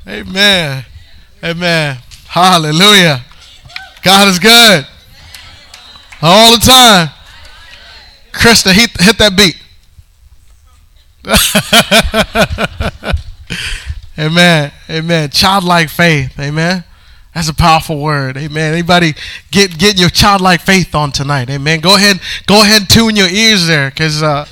Amen. 0.07 0.85
Amen. 1.43 1.97
Hallelujah. 2.27 3.25
God 4.03 4.27
is 4.27 4.39
good. 4.39 4.85
All 6.25 6.53
the 6.53 6.65
time. 6.65 7.09
Krista, 8.31 8.71
hit, 8.71 8.91
hit 8.99 9.17
that 9.17 9.37
beat. 9.37 9.57
Amen. 14.17 14.71
Amen. 14.89 15.29
Childlike 15.29 15.89
faith. 15.89 16.39
Amen. 16.39 16.85
That's 17.33 17.49
a 17.49 17.53
powerful 17.53 17.99
word. 17.99 18.37
Amen. 18.37 18.73
Anybody 18.73 19.13
get 19.51 19.77
get 19.77 19.99
your 19.99 20.09
childlike 20.09 20.61
faith 20.61 20.93
on 20.93 21.11
tonight. 21.11 21.49
Amen. 21.49 21.79
Go 21.79 21.95
ahead, 21.95 22.19
go 22.45 22.61
ahead 22.61 22.81
and 22.81 22.89
tune 22.89 23.15
your 23.15 23.27
ears 23.27 23.65
there 23.65 23.89
because 23.89 24.21
uh, 24.21 24.45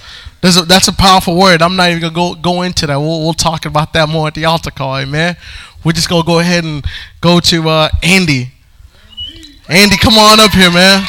a, 0.44 0.62
that's 0.64 0.88
a 0.88 0.94
powerful 0.94 1.38
word. 1.38 1.62
I'm 1.62 1.76
not 1.76 1.90
even 1.90 2.02
gonna 2.02 2.14
go 2.14 2.34
go 2.34 2.64
into 2.64 2.88
that. 2.88 2.98
We'll, 2.98 3.20
we'll 3.20 3.34
talk 3.34 3.66
about 3.66 3.94
that 3.94 4.10
more 4.10 4.28
at 4.28 4.34
the 4.34 4.46
altar 4.46 4.72
call. 4.72 4.98
Amen. 4.98 5.38
We're 5.84 5.92
just 5.92 6.10
gonna 6.10 6.26
go 6.26 6.40
ahead 6.40 6.64
and 6.64 6.84
go 7.22 7.40
to 7.40 7.70
uh, 7.70 7.90
Andy. 8.02 8.52
Andy, 9.70 9.98
come 9.98 10.18
on 10.18 10.40
up 10.40 10.52
here, 10.52 10.72
man. 10.72 11.04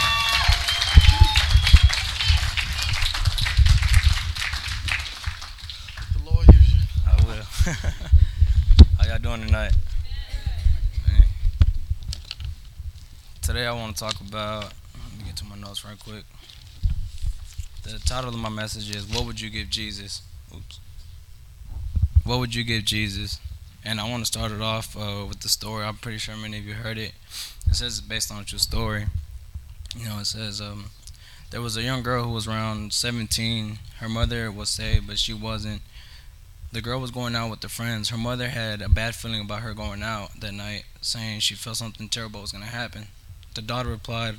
The 6.12 6.31
Lord 6.31 6.46
use 6.48 6.75
you. 6.75 6.81
I 7.07 7.16
will. 7.25 7.42
How 8.98 9.07
y'all 9.09 9.12
doing 9.22 9.46
tonight? 9.46 9.72
Man. 11.06 11.22
Today 13.40 13.66
I 13.66 13.72
want 13.72 13.94
to 13.94 14.02
talk 14.02 14.20
about. 14.20 14.64
Let 14.64 15.16
me 15.16 15.24
get 15.24 15.37
to 15.37 15.44
my 15.44 15.54
notes 15.54 15.85
right 15.85 15.96
quick. 15.96 16.24
The 17.85 18.00
title 18.00 18.30
of 18.30 18.37
my 18.37 18.48
message 18.48 18.94
is 18.94 19.06
"What 19.06 19.24
would 19.24 19.40
you 19.40 19.48
give 19.48 19.70
Jesus?" 19.70 20.22
Oops. 20.52 20.80
What 22.24 22.40
would 22.40 22.52
you 22.52 22.64
give 22.64 22.85
Jesus? 22.85 23.38
And 23.85 24.00
I 24.00 24.11
want 24.11 24.22
to 24.22 24.26
start 24.26 24.50
it 24.50 24.61
off 24.61 24.96
uh, 24.96 25.24
with 25.28 25.40
the 25.40 25.48
story. 25.48 25.85
I'm 25.85 25.98
pretty 25.98 26.18
sure 26.18 26.37
many 26.37 26.58
of 26.58 26.64
you 26.64 26.74
heard 26.74 26.98
it. 26.98 27.12
It 27.68 27.76
says 27.76 27.98
it's 27.98 28.00
based 28.00 28.32
on 28.32 28.42
a 28.42 28.44
true 28.44 28.58
story. 28.58 29.06
You 29.96 30.08
know, 30.08 30.18
it 30.18 30.26
says 30.26 30.61
um, 30.61 30.87
there 31.52 31.61
was 31.61 31.76
a 31.76 31.82
young 31.82 32.02
girl 32.02 32.24
who 32.24 32.30
was 32.30 32.48
around 32.48 32.92
17. 32.92 33.78
Her 33.98 34.08
mother 34.08 34.50
was 34.50 34.68
saved, 34.68 35.06
but 35.06 35.18
she 35.18 35.32
wasn't. 35.32 35.82
The 36.72 36.80
girl 36.80 37.00
was 37.00 37.11
going 37.11 37.37
out 37.37 37.50
with 37.50 37.61
the 37.61 37.68
friends. 37.68 38.08
Her 38.08 38.16
mother 38.16 38.48
had 38.48 38.80
a 38.80 38.88
bad 38.88 39.14
feeling 39.14 39.42
about 39.42 39.61
her 39.61 39.74
going 39.74 40.02
out 40.02 40.40
that 40.40 40.54
night, 40.54 40.85
saying 41.02 41.40
she 41.40 41.54
felt 41.54 41.76
something 41.76 42.08
terrible 42.08 42.40
was 42.40 42.52
going 42.52 42.64
to 42.64 42.70
happen. 42.70 43.08
The 43.54 43.61
daughter 43.61 43.90
replied, 43.90 44.38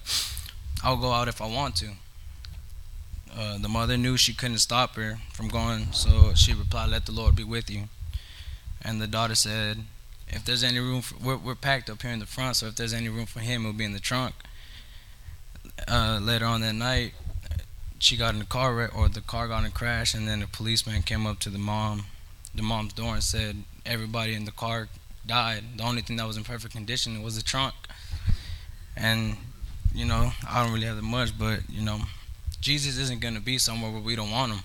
I'll 0.83 0.97
go 0.97 1.11
out 1.11 1.27
if 1.27 1.41
I 1.41 1.45
want 1.45 1.75
to. 1.77 1.91
Uh, 3.35 3.57
the 3.59 3.69
mother 3.69 3.97
knew 3.97 4.17
she 4.17 4.33
couldn't 4.33 4.57
stop 4.57 4.95
her 4.95 5.19
from 5.31 5.47
going, 5.47 5.91
so 5.91 6.33
she 6.33 6.53
replied, 6.53 6.89
Let 6.89 7.05
the 7.05 7.11
Lord 7.11 7.35
be 7.35 7.43
with 7.43 7.69
you. 7.69 7.83
And 8.81 8.99
the 8.99 9.07
daughter 9.07 9.35
said, 9.35 9.79
If 10.27 10.43
there's 10.43 10.63
any 10.63 10.79
room, 10.79 11.01
for, 11.01 11.15
we're, 11.23 11.37
we're 11.37 11.55
packed 11.55 11.89
up 11.89 12.01
here 12.01 12.11
in 12.11 12.19
the 12.19 12.25
front, 12.25 12.55
so 12.55 12.67
if 12.67 12.75
there's 12.75 12.93
any 12.93 13.09
room 13.09 13.27
for 13.27 13.41
him, 13.41 13.61
it'll 13.61 13.73
be 13.73 13.85
in 13.85 13.93
the 13.93 13.99
trunk. 13.99 14.33
Uh, 15.87 16.19
later 16.21 16.45
on 16.45 16.61
that 16.61 16.73
night, 16.73 17.13
she 17.99 18.17
got 18.17 18.33
in 18.33 18.39
the 18.39 18.45
car, 18.45 18.73
wreck, 18.73 18.95
or 18.95 19.07
the 19.07 19.21
car 19.21 19.47
got 19.47 19.59
in 19.59 19.65
a 19.65 19.71
crash, 19.71 20.13
and 20.13 20.27
then 20.27 20.41
a 20.41 20.47
policeman 20.47 21.03
came 21.03 21.25
up 21.25 21.39
to 21.39 21.49
the 21.49 21.57
mom, 21.57 22.05
the 22.55 22.63
mom's 22.63 22.93
door, 22.93 23.13
and 23.13 23.23
said 23.23 23.63
everybody 23.85 24.33
in 24.33 24.45
the 24.45 24.51
car 24.51 24.87
died. 25.25 25.63
The 25.77 25.83
only 25.83 26.01
thing 26.01 26.17
that 26.17 26.27
was 26.27 26.37
in 26.37 26.43
perfect 26.43 26.73
condition 26.73 27.21
was 27.23 27.35
the 27.35 27.43
trunk. 27.43 27.73
And 28.95 29.37
you 29.93 30.05
know, 30.05 30.31
I 30.47 30.63
don't 30.63 30.73
really 30.73 30.87
have 30.87 30.95
that 30.95 31.03
much, 31.03 31.37
but 31.37 31.61
you 31.69 31.81
know, 31.81 32.01
Jesus 32.61 32.97
isn't 32.97 33.21
going 33.21 33.35
to 33.35 33.41
be 33.41 33.57
somewhere 33.57 33.91
where 33.91 34.01
we 34.01 34.15
don't 34.15 34.31
want 34.31 34.53
him. 34.53 34.59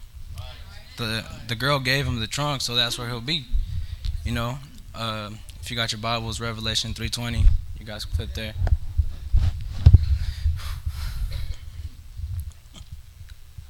The 0.96 1.24
the 1.46 1.54
girl 1.54 1.78
gave 1.78 2.06
him 2.06 2.20
the 2.20 2.26
trunk, 2.26 2.60
so 2.60 2.74
that's 2.74 2.98
where 2.98 3.08
he'll 3.08 3.20
be. 3.20 3.44
You 4.24 4.32
know, 4.32 4.58
uh, 4.94 5.30
if 5.60 5.70
you 5.70 5.76
got 5.76 5.92
your 5.92 6.00
Bibles, 6.00 6.40
Revelation 6.40 6.94
3:20, 6.94 7.44
you 7.78 7.86
guys 7.86 8.04
flip 8.04 8.34
there. 8.34 8.54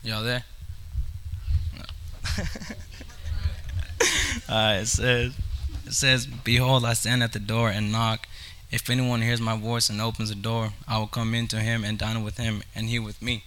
Y'all 0.02 0.22
there? 0.22 0.44
No. 1.76 2.44
Alright, 4.48 4.82
it 4.82 4.87
says 4.87 5.34
it 5.87 5.92
says, 5.94 6.26
Behold, 6.26 6.84
I 6.84 6.92
stand 6.92 7.22
at 7.22 7.32
the 7.32 7.38
door 7.38 7.70
and 7.70 7.92
knock. 7.92 8.26
If 8.70 8.90
anyone 8.90 9.22
hears 9.22 9.40
my 9.40 9.56
voice 9.56 9.88
and 9.88 10.00
opens 10.00 10.28
the 10.28 10.34
door, 10.34 10.70
I 10.87 10.98
will 10.98 11.06
come 11.06 11.34
into 11.34 11.61
him 11.61 11.84
and 11.84 11.98
dine 11.98 12.22
with 12.22 12.37
him 12.37 12.62
and 12.74 12.88
he 12.88 12.98
with 12.98 13.22
me. 13.22 13.44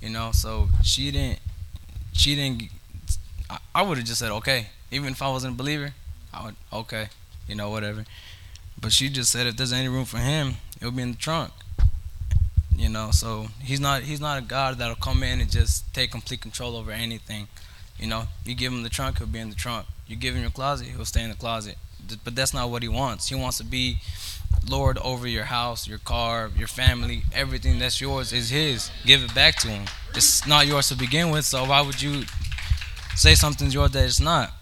You 0.00 0.10
know, 0.10 0.30
so 0.32 0.68
she 0.82 1.10
didn't 1.10 1.40
she 2.12 2.34
didn't 2.34 2.70
I, 3.50 3.58
I 3.74 3.82
would 3.82 3.98
have 3.98 4.06
just 4.06 4.20
said 4.20 4.30
okay. 4.32 4.68
Even 4.90 5.10
if 5.10 5.20
I 5.20 5.28
wasn't 5.28 5.54
a 5.54 5.56
believer, 5.56 5.92
I 6.32 6.44
would 6.44 6.56
okay, 6.72 7.08
you 7.46 7.54
know, 7.54 7.68
whatever. 7.70 8.04
But 8.80 8.92
she 8.92 9.08
just 9.08 9.30
said 9.30 9.46
if 9.46 9.56
there's 9.56 9.72
any 9.72 9.88
room 9.88 10.04
for 10.04 10.18
him, 10.18 10.54
it'll 10.78 10.92
be 10.92 11.02
in 11.02 11.12
the 11.12 11.18
trunk. 11.18 11.52
You 12.76 12.88
know, 12.88 13.10
so 13.10 13.48
he's 13.60 13.80
not 13.80 14.02
he's 14.02 14.20
not 14.20 14.38
a 14.38 14.42
God 14.42 14.78
that'll 14.78 14.96
come 14.96 15.22
in 15.22 15.40
and 15.40 15.50
just 15.50 15.92
take 15.92 16.10
complete 16.10 16.40
control 16.40 16.76
over 16.76 16.92
anything. 16.92 17.48
You 17.98 18.06
know, 18.06 18.24
you 18.44 18.54
give 18.54 18.72
him 18.72 18.82
the 18.82 18.88
trunk, 18.88 19.18
he'll 19.18 19.26
be 19.26 19.38
in 19.40 19.50
the 19.50 19.56
trunk. 19.56 19.86
You 20.06 20.16
give 20.16 20.34
him 20.34 20.42
your 20.42 20.50
closet, 20.50 20.88
he'll 20.88 21.04
stay 21.04 21.22
in 21.22 21.30
the 21.30 21.36
closet. 21.36 21.76
But 22.24 22.34
that's 22.34 22.54
not 22.54 22.70
what 22.70 22.82
he 22.82 22.88
wants. 22.88 23.28
He 23.28 23.34
wants 23.34 23.58
to 23.58 23.64
be 23.64 23.98
Lord 24.68 24.98
over 24.98 25.26
your 25.26 25.44
house, 25.44 25.86
your 25.86 25.98
car, 25.98 26.50
your 26.56 26.68
family, 26.68 27.22
everything 27.32 27.78
that's 27.78 28.00
yours 28.00 28.32
is 28.32 28.50
his. 28.50 28.90
Give 29.04 29.22
it 29.22 29.34
back 29.34 29.56
to 29.56 29.68
him. 29.68 29.86
It's 30.14 30.46
not 30.46 30.66
yours 30.66 30.88
to 30.88 30.96
begin 30.96 31.30
with, 31.30 31.44
so 31.44 31.64
why 31.64 31.80
would 31.80 32.00
you 32.00 32.24
say 33.14 33.34
something's 33.34 33.74
yours 33.74 33.90
that 33.92 34.04
it's 34.04 34.20
not? 34.20 34.52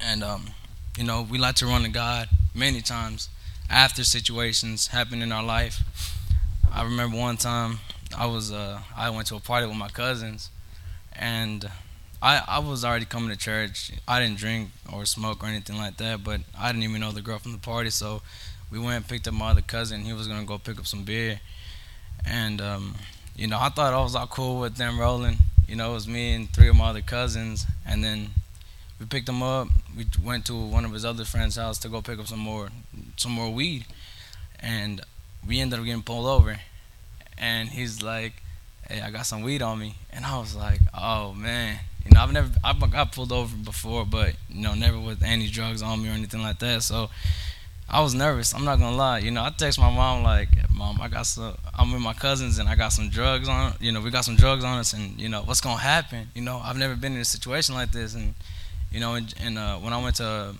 And 0.00 0.22
um, 0.22 0.46
you 0.96 1.04
know, 1.04 1.26
we 1.28 1.38
like 1.38 1.56
to 1.56 1.66
run 1.66 1.82
to 1.82 1.88
God 1.88 2.28
many 2.54 2.80
times 2.80 3.28
after 3.68 4.04
situations 4.04 4.88
happen 4.88 5.22
in 5.22 5.32
our 5.32 5.42
life. 5.44 5.82
I 6.72 6.82
remember 6.82 7.16
one 7.16 7.36
time 7.36 7.78
I 8.16 8.26
was 8.26 8.52
uh, 8.52 8.80
I 8.96 9.10
went 9.10 9.26
to 9.28 9.36
a 9.36 9.40
party 9.40 9.66
with 9.66 9.76
my 9.76 9.88
cousins, 9.88 10.50
and 11.12 11.70
I 12.22 12.42
I 12.46 12.58
was 12.58 12.84
already 12.84 13.06
coming 13.06 13.30
to 13.30 13.36
church. 13.36 13.92
I 14.06 14.20
didn't 14.20 14.38
drink 14.38 14.70
or 14.92 15.04
smoke 15.06 15.42
or 15.42 15.46
anything 15.46 15.78
like 15.78 15.96
that, 15.98 16.22
but 16.22 16.40
I 16.58 16.70
didn't 16.70 16.84
even 16.84 17.00
know 17.00 17.12
the 17.12 17.22
girl 17.22 17.38
from 17.38 17.52
the 17.52 17.58
party. 17.58 17.90
So 17.90 18.22
we 18.70 18.78
went 18.78 18.96
and 18.96 19.08
picked 19.08 19.26
up 19.26 19.34
my 19.34 19.50
other 19.50 19.62
cousin. 19.62 20.02
He 20.02 20.12
was 20.12 20.28
gonna 20.28 20.44
go 20.44 20.58
pick 20.58 20.78
up 20.78 20.86
some 20.86 21.04
beer, 21.04 21.40
and 22.26 22.60
um, 22.60 22.96
you 23.36 23.46
know 23.46 23.58
I 23.58 23.70
thought 23.70 23.94
I 23.94 24.02
was 24.02 24.14
all 24.14 24.26
cool 24.26 24.60
with 24.60 24.76
them 24.76 25.00
rolling. 25.00 25.38
You 25.66 25.76
know 25.76 25.90
it 25.90 25.94
was 25.94 26.08
me 26.08 26.34
and 26.34 26.50
three 26.52 26.68
of 26.68 26.76
my 26.76 26.90
other 26.90 27.00
cousins, 27.00 27.66
and 27.86 28.04
then 28.04 28.30
we 28.98 29.06
picked 29.06 29.28
him 29.28 29.42
up. 29.42 29.68
We 29.96 30.06
went 30.22 30.44
to 30.46 30.54
one 30.54 30.84
of 30.84 30.92
his 30.92 31.04
other 31.04 31.24
friends' 31.24 31.56
house 31.56 31.78
to 31.78 31.88
go 31.88 32.02
pick 32.02 32.18
up 32.18 32.26
some 32.26 32.40
more 32.40 32.68
some 33.16 33.32
more 33.32 33.50
weed, 33.50 33.86
and 34.58 35.00
we 35.46 35.58
ended 35.60 35.78
up 35.78 35.84
getting 35.86 36.02
pulled 36.02 36.26
over, 36.26 36.60
and 37.38 37.70
he's 37.70 38.02
like, 38.02 38.42
"Hey, 38.88 39.00
I 39.00 39.10
got 39.10 39.24
some 39.24 39.40
weed 39.42 39.62
on 39.62 39.78
me," 39.78 39.94
and 40.12 40.26
I 40.26 40.38
was 40.38 40.54
like, 40.54 40.80
"Oh 40.92 41.32
man." 41.32 41.80
You 42.04 42.12
know, 42.12 42.20
I've 42.22 42.32
never 42.32 42.50
I've 42.64 42.90
got 42.90 43.12
pulled 43.12 43.32
over 43.32 43.54
before, 43.56 44.04
but 44.04 44.34
you 44.48 44.62
know, 44.62 44.74
never 44.74 44.98
with 44.98 45.22
any 45.22 45.48
drugs 45.48 45.82
on 45.82 46.02
me 46.02 46.08
or 46.08 46.12
anything 46.12 46.42
like 46.42 46.58
that. 46.60 46.82
So 46.82 47.10
I 47.88 48.00
was 48.00 48.14
nervous. 48.14 48.54
I'm 48.54 48.64
not 48.64 48.78
gonna 48.78 48.96
lie. 48.96 49.18
You 49.18 49.30
know, 49.30 49.42
I 49.42 49.50
text 49.50 49.78
my 49.78 49.90
mom 49.90 50.22
like, 50.22 50.48
"Mom, 50.70 51.00
I 51.00 51.08
got 51.08 51.26
some. 51.26 51.56
I'm 51.76 51.92
with 51.92 52.00
my 52.00 52.14
cousins 52.14 52.58
and 52.58 52.68
I 52.68 52.76
got 52.76 52.90
some 52.90 53.10
drugs 53.10 53.48
on. 53.48 53.74
You 53.80 53.92
know, 53.92 54.00
we 54.00 54.10
got 54.10 54.24
some 54.24 54.36
drugs 54.36 54.64
on 54.64 54.78
us, 54.78 54.92
and 54.92 55.20
you 55.20 55.28
know, 55.28 55.42
what's 55.42 55.60
gonna 55.60 55.80
happen? 55.80 56.30
You 56.34 56.42
know, 56.42 56.60
I've 56.64 56.76
never 56.76 56.94
been 56.94 57.14
in 57.14 57.20
a 57.20 57.24
situation 57.24 57.74
like 57.74 57.90
this, 57.90 58.14
and 58.14 58.34
you 58.92 59.00
know, 59.00 59.14
and, 59.14 59.34
and 59.40 59.58
uh, 59.58 59.76
when 59.78 59.92
I 59.92 60.02
went 60.02 60.16
to 60.16 60.54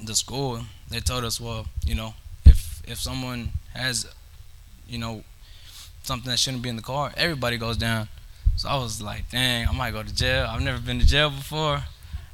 the 0.00 0.14
school, 0.14 0.62
they 0.88 1.00
told 1.00 1.24
us, 1.24 1.40
well, 1.40 1.66
you 1.84 1.94
know, 1.94 2.14
if 2.44 2.82
if 2.86 2.98
someone 2.98 3.52
has, 3.74 4.06
you 4.88 4.98
know, 4.98 5.24
something 6.02 6.30
that 6.30 6.38
shouldn't 6.38 6.62
be 6.62 6.68
in 6.68 6.76
the 6.76 6.82
car, 6.82 7.12
everybody 7.16 7.58
goes 7.58 7.76
down. 7.76 8.08
So 8.56 8.68
I 8.68 8.76
was 8.76 9.00
like, 9.02 9.30
dang, 9.30 9.66
I 9.66 9.72
might 9.72 9.92
go 9.92 10.02
to 10.02 10.14
jail. 10.14 10.46
I've 10.48 10.60
never 10.60 10.80
been 10.80 10.98
to 11.00 11.06
jail 11.06 11.30
before. 11.30 11.82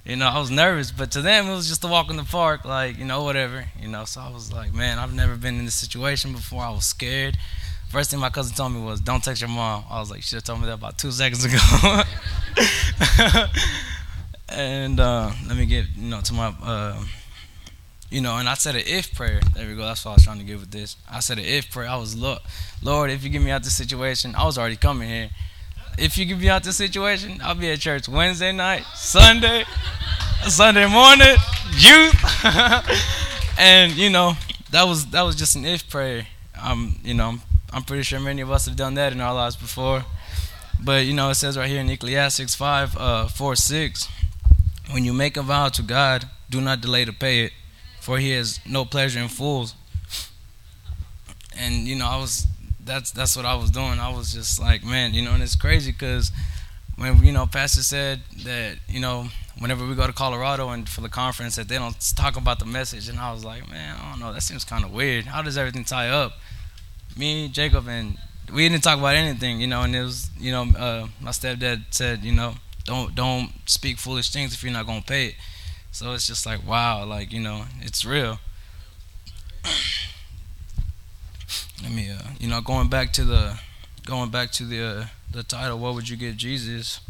You 0.05 0.17
know, 0.17 0.27
I 0.27 0.39
was 0.39 0.51
nervous, 0.51 0.91
but 0.91 1.11
to 1.13 1.23
them 1.23 1.49
it 1.49 1.55
was 1.55 1.69
just 1.69 1.85
a 1.85 1.87
walk 1.87 2.09
in 2.09 2.17
the 2.17 2.25
park, 2.25 2.65
like, 2.65 2.99
you 2.99 3.05
know, 3.05 3.23
whatever. 3.23 3.67
You 3.81 3.89
know, 3.89 4.05
so 4.05 4.23
I 4.23 4.31
was 4.31 4.53
like, 4.53 4.73
man, 4.73 4.99
I've 4.99 5.15
never 5.15 5.37
been 5.37 5.59
in 5.59 5.67
this 5.67 5.75
situation 5.75 6.33
before. 6.33 6.63
I 6.63 6.71
was 6.71 6.87
scared. 6.87 7.37
First 7.91 8.11
thing 8.11 8.21
my 8.21 8.31
cousin 8.31 8.55
told 8.55 8.73
me 8.73 8.81
was, 8.81 9.01
don't 9.01 9.23
text 9.23 9.43
your 9.43 9.51
mom. 9.51 9.85
I 9.91 10.01
was 10.01 10.11
like, 10.11 10.23
she 10.23 10.39
told 10.41 10.61
me 10.61 10.67
that 10.67 10.75
about 10.75 10.99
two 10.99 11.11
seconds 11.11 11.45
ago. 11.45 11.59
and 14.49 14.99
uh, 15.01 15.31
let 15.47 15.57
me 15.57 15.67
get, 15.67 15.87
you 15.95 16.11
know, 16.11 16.21
to 16.21 16.35
my, 16.35 16.55
uh, 16.63 17.03
you 18.11 18.21
know, 18.23 18.37
and 18.37 18.49
I 18.49 18.55
said 18.55 18.77
an 18.77 18.85
if 18.87 19.15
prayer. 19.15 19.41
There 19.55 19.69
we 19.69 19.75
go. 19.75 19.83
That's 19.83 20.05
what 20.05 20.13
I 20.13 20.15
was 20.15 20.25
trying 20.25 20.39
to 20.39 20.45
get 20.45 20.59
with 20.59 20.71
this. 20.71 20.97
I 21.11 21.21
said 21.21 21.39
an 21.39 21.45
if 21.45 21.71
prayer. 21.71 21.89
I 21.89 21.97
was, 21.97 22.17
Lord, 22.17 22.39
Lord, 22.83 23.11
if 23.11 23.23
you 23.23 23.31
get 23.31 23.43
me 23.43 23.51
out 23.51 23.63
this 23.63 23.77
situation, 23.77 24.35
I 24.35 24.45
was 24.45 24.57
already 24.57 24.77
coming 24.77 25.09
here. 25.09 25.31
If 25.99 26.17
you 26.17 26.27
get 26.27 26.39
be 26.39 26.49
out 26.49 26.63
this 26.63 26.77
situation, 26.77 27.41
I'll 27.43 27.57
be 27.57 27.71
at 27.71 27.81
church 27.81 28.09
Wednesday 28.09 28.53
night, 28.53 28.85
Sunday, 28.95 29.65
Sunday 30.47 30.87
morning, 30.87 31.35
youth, 31.73 32.15
and 33.59 33.93
you 33.93 34.09
know, 34.09 34.35
that 34.71 34.85
was 34.85 35.07
that 35.07 35.23
was 35.23 35.35
just 35.35 35.57
an 35.57 35.65
if 35.65 35.89
prayer. 35.91 36.29
Um, 36.63 37.01
you 37.03 37.15
know, 37.15 37.39
I'm 37.73 37.83
pretty 37.83 38.05
sure 38.05 38.21
many 38.21 38.43
of 38.43 38.51
us 38.51 38.67
have 38.67 38.77
done 38.77 38.95
that 38.95 39.13
in 39.13 39.21
our 39.21 39.35
lives 39.35 39.57
before. 39.57 40.05
But 40.81 41.05
you 41.05 41.15
know, 41.15 41.31
it 41.31 41.35
says 41.35 41.59
right 41.59 41.69
here 41.69 41.81
in 41.81 41.91
Ecclesiastes 41.91 42.55
5, 42.55 42.97
uh, 42.97 43.27
4, 43.27 43.57
6, 43.57 44.09
when 44.93 45.05
you 45.05 45.13
make 45.13 45.37
a 45.37 45.43
vow 45.43 45.69
to 45.69 45.83
God, 45.83 46.27
do 46.49 46.61
not 46.61 46.81
delay 46.81 47.05
to 47.07 47.13
pay 47.13 47.41
it, 47.45 47.53
for 48.01 48.19
He 48.19 48.31
has 48.31 48.61
no 48.65 48.85
pleasure 48.85 49.19
in 49.19 49.27
fools. 49.29 49.75
And 51.59 51.89
you 51.89 51.97
know, 51.97 52.07
I 52.07 52.19
was 52.19 52.47
that's 52.89 53.13
that's 53.13 53.37
what 53.37 53.47
I 53.47 53.55
was 53.55 53.71
doing. 53.71 54.01
I 54.01 54.11
was 54.15 54.33
just 54.33 54.59
like, 54.61 54.85
man, 54.85 55.15
you 55.15 55.23
know, 55.23 55.33
and 55.33 55.43
it's 55.43 55.55
crazy 55.55 55.93
because 55.93 56.33
when 56.97 57.23
you 57.23 57.33
know, 57.33 57.47
Pastor 57.47 57.83
said 57.83 58.23
that 58.45 58.79
you 58.89 58.99
know, 58.99 59.29
whenever 59.59 59.87
we 59.87 59.95
go 59.95 60.07
to 60.07 60.13
Colorado 60.13 60.71
and 60.71 60.89
for 60.89 61.03
the 61.03 61.09
conference, 61.09 61.57
that 61.57 61.69
they 61.69 61.79
don't 61.79 61.97
talk 62.17 62.37
about 62.37 62.59
the 62.59 62.67
message, 62.67 63.09
and 63.09 63.19
I 63.21 63.33
was 63.33 63.45
like, 63.45 63.71
man, 63.71 63.97
I 64.03 64.11
don't 64.11 64.21
know, 64.21 64.33
that 64.33 64.41
seems 64.43 64.65
kind 64.65 64.85
of 64.85 64.93
weird. 64.93 65.27
How 65.27 65.43
does 65.43 65.57
everything 65.57 65.85
tie 65.85 66.09
up? 66.09 66.33
me, 67.19 67.49
Jacob, 67.49 67.89
and 67.89 68.17
we 68.53 68.69
didn't 68.69 68.83
talk 68.83 68.99
about 68.99 69.17
anything, 69.17 69.61
you 69.61 69.67
know. 69.67 69.83
And 69.83 69.95
it 69.95 70.03
was, 70.03 70.31
you 70.39 70.53
know, 70.53 70.63
uh, 70.79 71.09
my 71.21 71.31
stepdad 71.33 71.85
said, 71.91 72.23
you 72.23 72.33
know, 72.33 72.55
don't 72.85 73.15
don't 73.15 73.53
speak 73.67 73.99
foolish 73.99 74.31
things 74.31 74.55
if 74.55 74.63
you're 74.63 74.73
not 74.73 74.87
gonna 74.87 75.03
pay 75.03 75.27
it. 75.29 75.35
So 75.91 76.13
it's 76.13 76.27
just 76.27 76.47
like, 76.47 76.67
wow, 76.67 77.05
like 77.05 77.33
you 77.33 77.41
know, 77.41 77.65
it's 77.81 78.05
real. 78.05 78.39
Let 81.83 81.93
me, 81.93 82.11
uh, 82.11 82.19
you 82.41 82.49
know, 82.49 82.61
going 82.61 82.89
back 82.89 83.13
to 83.15 83.25
the, 83.25 83.59
going 84.05 84.31
back 84.31 84.51
to 84.53 84.65
the 84.65 84.83
uh, 84.85 85.07
the 85.31 85.43
title, 85.43 85.79
what 85.79 85.95
would 85.95 86.09
you 86.09 86.17
give 86.17 86.37
Jesus? 86.37 87.01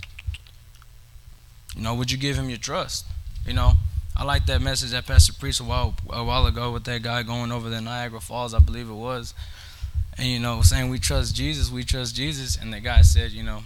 You 1.77 1.83
know, 1.83 1.95
would 1.95 2.11
you 2.11 2.19
give 2.19 2.37
him 2.37 2.49
your 2.49 2.59
trust? 2.59 3.07
You 3.47 3.55
know, 3.55 3.73
I 4.17 4.25
like 4.25 4.47
that 4.47 4.61
message 4.61 4.91
that 4.91 5.07
Pastor 5.07 5.33
preached 5.33 5.61
a 5.61 5.65
while 5.65 5.95
a 6.11 6.25
while 6.25 6.47
ago 6.47 6.73
with 6.73 6.85
that 6.85 7.03
guy 7.03 7.23
going 7.23 7.53
over 7.53 7.71
the 7.71 7.81
Niagara 7.81 8.21
Falls, 8.21 8.53
I 8.53 8.59
believe 8.59 8.91
it 8.91 8.95
was 8.95 9.35
and 10.19 10.27
you 10.27 10.41
know 10.41 10.61
saying 10.63 10.91
we 10.91 10.99
trust 10.99 11.35
jesus 11.35 11.71
we 11.71 11.85
trust 11.85 12.15
jesus 12.15 12.57
and 12.57 12.73
the 12.73 12.81
guy 12.81 13.03
said 13.03 13.31
you 13.31 13.43
know 13.43 13.63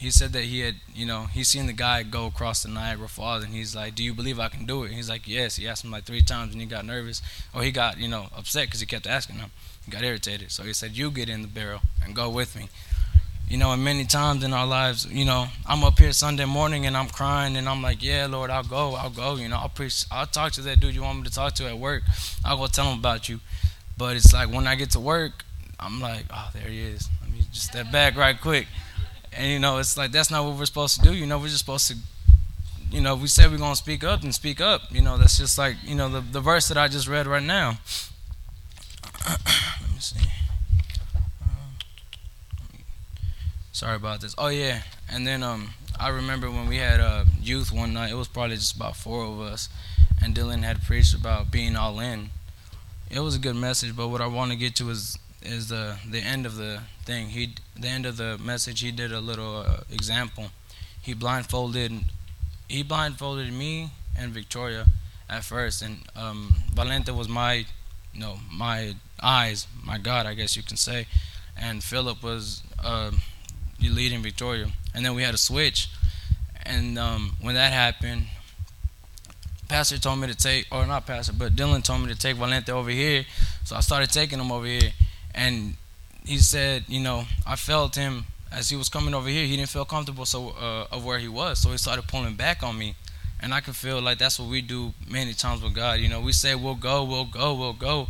he 0.00 0.10
said 0.10 0.32
that 0.32 0.44
he 0.44 0.60
had 0.60 0.76
you 0.94 1.04
know 1.04 1.26
he 1.26 1.44
seen 1.44 1.66
the 1.66 1.74
guy 1.74 2.02
go 2.02 2.26
across 2.26 2.62
the 2.62 2.70
niagara 2.70 3.06
falls 3.06 3.44
and 3.44 3.52
he's 3.52 3.76
like 3.76 3.94
do 3.94 4.02
you 4.02 4.14
believe 4.14 4.40
i 4.40 4.48
can 4.48 4.64
do 4.64 4.82
it? 4.82 4.86
And 4.86 4.94
he's 4.94 5.10
like 5.10 5.28
yes. 5.28 5.56
He 5.56 5.68
asked 5.68 5.84
him 5.84 5.90
like 5.90 6.04
three 6.04 6.22
times 6.22 6.52
and 6.52 6.60
he 6.60 6.66
got 6.66 6.84
nervous. 6.86 7.20
Or 7.54 7.62
he 7.62 7.70
got 7.70 7.98
you 7.98 8.08
know 8.08 8.28
upset 8.36 8.66
because 8.66 8.80
he 8.80 8.86
kept 8.86 9.06
asking 9.06 9.36
him. 9.36 9.50
He 9.84 9.90
got 9.90 10.02
irritated. 10.02 10.50
So 10.50 10.62
he 10.62 10.72
said 10.72 10.96
you 10.96 11.10
get 11.10 11.28
in 11.28 11.42
the 11.42 11.48
barrel 11.48 11.82
and 12.02 12.16
go 12.16 12.30
with 12.30 12.56
me. 12.56 12.68
You 13.48 13.58
know 13.58 13.72
and 13.72 13.84
many 13.84 14.04
times 14.04 14.42
in 14.42 14.52
our 14.52 14.66
lives 14.66 15.06
you 15.06 15.24
know 15.24 15.48
i'm 15.66 15.82
up 15.82 15.98
here 15.98 16.12
sunday 16.12 16.44
morning 16.44 16.86
and 16.86 16.96
i'm 16.96 17.08
crying 17.08 17.56
and 17.56 17.68
i'm 17.68 17.82
like 17.82 18.00
yeah 18.00 18.28
lord 18.30 18.48
i'll 18.48 18.62
go 18.62 18.94
i'll 18.94 19.10
go. 19.10 19.36
You 19.36 19.48
know 19.48 19.56
i'll 19.56 19.68
preach 19.68 20.04
i'll 20.10 20.26
talk 20.26 20.52
to 20.52 20.60
that 20.62 20.78
dude 20.80 20.94
you 20.94 21.02
want 21.02 21.18
me 21.18 21.24
to 21.24 21.32
talk 21.32 21.54
to 21.54 21.66
at 21.66 21.78
work. 21.78 22.04
I'll 22.44 22.56
go 22.56 22.68
tell 22.68 22.86
him 22.90 22.98
about 22.98 23.28
you. 23.28 23.40
But 23.98 24.16
it's 24.16 24.32
like 24.32 24.48
when 24.52 24.66
i 24.66 24.76
get 24.76 24.90
to 24.92 25.00
work 25.00 25.44
I'm 25.82 25.98
like, 25.98 26.26
oh, 26.30 26.50
there 26.52 26.68
he 26.68 26.82
is. 26.82 27.08
Let 27.22 27.32
me 27.32 27.38
just 27.50 27.68
step 27.68 27.90
back 27.90 28.14
right 28.16 28.38
quick. 28.38 28.66
And 29.32 29.50
you 29.50 29.58
know, 29.58 29.78
it's 29.78 29.96
like 29.96 30.12
that's 30.12 30.30
not 30.30 30.44
what 30.44 30.56
we're 30.56 30.66
supposed 30.66 31.00
to 31.00 31.08
do. 31.08 31.14
You 31.14 31.26
know, 31.26 31.38
we're 31.38 31.46
just 31.46 31.58
supposed 31.58 31.88
to, 31.88 31.96
you 32.90 33.00
know, 33.00 33.14
we 33.14 33.28
said 33.28 33.50
we're 33.50 33.58
gonna 33.58 33.76
speak 33.76 34.02
up 34.02 34.22
and 34.22 34.34
speak 34.34 34.60
up. 34.60 34.82
You 34.90 35.02
know, 35.02 35.16
that's 35.16 35.38
just 35.38 35.56
like 35.58 35.76
you 35.84 35.94
know 35.94 36.08
the 36.08 36.20
the 36.20 36.40
verse 36.40 36.68
that 36.68 36.76
I 36.76 36.88
just 36.88 37.08
read 37.08 37.26
right 37.26 37.42
now. 37.42 37.78
Let 39.28 39.90
me 39.92 39.98
see. 40.00 40.20
Sorry 43.72 43.96
about 43.96 44.20
this. 44.20 44.34
Oh 44.36 44.48
yeah, 44.48 44.82
and 45.08 45.26
then 45.26 45.42
um, 45.42 45.70
I 45.98 46.08
remember 46.08 46.50
when 46.50 46.68
we 46.68 46.78
had 46.78 47.00
uh, 47.00 47.24
youth 47.40 47.72
one 47.72 47.94
night. 47.94 48.10
It 48.10 48.16
was 48.16 48.28
probably 48.28 48.56
just 48.56 48.74
about 48.76 48.96
four 48.96 49.24
of 49.24 49.40
us, 49.40 49.68
and 50.22 50.34
Dylan 50.34 50.64
had 50.64 50.82
preached 50.82 51.14
about 51.14 51.50
being 51.50 51.76
all 51.76 52.00
in. 52.00 52.30
It 53.10 53.20
was 53.20 53.36
a 53.36 53.38
good 53.38 53.56
message, 53.56 53.96
but 53.96 54.08
what 54.08 54.20
I 54.20 54.26
want 54.26 54.50
to 54.50 54.56
get 54.56 54.74
to 54.76 54.90
is 54.90 55.18
is 55.42 55.68
the 55.68 55.96
the 56.08 56.20
end 56.20 56.46
of 56.46 56.56
the 56.56 56.80
thing. 57.04 57.30
He 57.30 57.54
the 57.78 57.88
end 57.88 58.06
of 58.06 58.16
the 58.16 58.38
message. 58.38 58.80
He 58.80 58.90
did 58.90 59.12
a 59.12 59.20
little 59.20 59.58
uh, 59.58 59.80
example. 59.90 60.46
He 61.00 61.14
blindfolded 61.14 62.04
he 62.68 62.82
blindfolded 62.82 63.52
me 63.52 63.90
and 64.16 64.32
Victoria 64.32 64.86
at 65.28 65.44
first, 65.44 65.82
and 65.82 66.02
um, 66.16 66.54
Valente 66.72 67.14
was 67.14 67.28
my 67.28 67.64
you 68.12 68.20
know 68.20 68.38
my 68.52 68.94
eyes, 69.22 69.66
my 69.84 69.98
God, 69.98 70.26
I 70.26 70.34
guess 70.34 70.56
you 70.56 70.62
can 70.62 70.76
say, 70.76 71.06
and 71.56 71.82
Philip 71.82 72.22
was 72.22 72.62
uh, 72.82 73.10
leading 73.80 74.22
Victoria, 74.22 74.68
and 74.94 75.04
then 75.04 75.14
we 75.14 75.22
had 75.22 75.34
a 75.34 75.38
switch, 75.38 75.88
and 76.64 76.98
um, 76.98 77.36
when 77.40 77.54
that 77.54 77.72
happened. 77.72 78.26
Pastor 79.68 79.98
told 79.98 80.18
me 80.18 80.26
to 80.26 80.34
take, 80.34 80.66
or 80.72 80.84
not 80.84 81.06
Pastor, 81.06 81.32
but 81.32 81.54
Dylan 81.54 81.84
told 81.84 82.00
me 82.00 82.08
to 82.08 82.18
take 82.18 82.36
Valente 82.36 82.70
over 82.70 82.90
here. 82.90 83.24
So 83.62 83.76
I 83.76 83.80
started 83.82 84.10
taking 84.10 84.40
him 84.40 84.50
over 84.50 84.66
here 84.66 84.90
and 85.34 85.74
he 86.24 86.38
said, 86.38 86.84
you 86.88 87.00
know, 87.00 87.24
I 87.46 87.56
felt 87.56 87.96
him 87.96 88.26
as 88.52 88.68
he 88.68 88.76
was 88.76 88.88
coming 88.88 89.14
over 89.14 89.28
here. 89.28 89.46
He 89.46 89.56
didn't 89.56 89.70
feel 89.70 89.84
comfortable 89.84 90.26
so 90.26 90.50
uh, 90.50 90.86
of 90.90 91.04
where 91.04 91.18
he 91.18 91.28
was, 91.28 91.58
so 91.60 91.70
he 91.70 91.78
started 91.78 92.06
pulling 92.08 92.34
back 92.34 92.62
on 92.62 92.78
me, 92.78 92.94
and 93.40 93.54
I 93.54 93.60
could 93.60 93.76
feel 93.76 94.00
like 94.00 94.18
that's 94.18 94.38
what 94.38 94.48
we 94.48 94.60
do 94.60 94.92
many 95.08 95.32
times 95.32 95.62
with 95.62 95.74
God. 95.74 96.00
You 96.00 96.08
know, 96.08 96.20
we 96.20 96.32
say 96.32 96.54
we'll 96.54 96.74
go, 96.74 97.04
we'll 97.04 97.24
go, 97.24 97.54
we'll 97.54 97.72
go, 97.72 98.08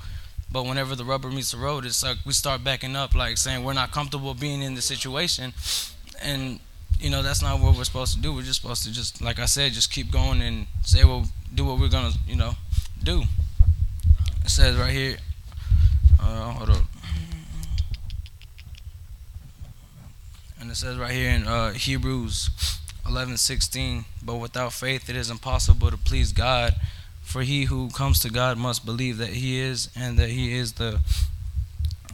but 0.51 0.65
whenever 0.65 0.97
the 0.97 1.05
rubber 1.05 1.31
meets 1.31 1.53
the 1.53 1.59
road, 1.59 1.85
it's 1.85 2.03
like 2.03 2.19
we 2.27 2.33
start 2.33 2.65
backing 2.65 2.97
up, 2.97 3.15
like 3.15 3.39
saying 3.39 3.65
we're 3.65 3.75
not 3.75 3.93
comfortable 3.93 4.35
being 4.35 4.63
in 4.63 4.75
the 4.75 4.83
situation, 4.83 5.53
and 6.23 6.61
you 6.99 7.09
know 7.11 7.23
that's 7.23 7.43
not 7.43 7.61
what 7.61 7.77
we're 7.77 7.85
supposed 7.85 8.15
to 8.15 8.21
do. 8.21 8.35
We're 8.35 8.43
just 8.43 8.61
supposed 8.61 8.83
to 8.85 8.93
just, 8.93 9.23
like 9.23 9.39
I 9.39 9.47
said, 9.47 9.73
just 9.73 9.93
keep 9.93 10.11
going 10.11 10.43
and 10.43 10.67
say, 10.83 11.05
we'll 11.05 11.27
do 11.55 11.65
what 11.65 11.79
we're 11.79 11.89
gonna, 11.89 12.13
you 12.27 12.37
know, 12.37 12.55
do. 13.03 13.23
It 14.45 14.51
says 14.51 14.77
right 14.77 14.91
here. 14.91 15.17
Uh, 16.23 16.53
hold 16.53 16.71
up. 16.71 16.90
And 20.71 20.77
it 20.77 20.79
says 20.79 20.99
right 20.99 21.11
here 21.11 21.31
in 21.31 21.49
uh, 21.49 21.73
Hebrews 21.73 22.49
11:16, 23.05 24.05
but 24.23 24.37
without 24.37 24.73
faith 24.73 25.11
it 25.11 25.17
is 25.17 25.29
impossible 25.29 25.91
to 25.91 25.97
please 25.97 26.33
God, 26.33 26.77
for 27.23 27.43
he 27.43 27.65
who 27.65 27.91
comes 27.91 28.21
to 28.21 28.31
God 28.31 28.57
must 28.57 28.87
believe 28.87 29.19
that 29.19 29.31
he 29.31 29.59
is 29.59 29.91
and 29.97 30.17
that 30.17 30.31
he 30.31 30.57
is 30.57 30.75
the 30.75 31.01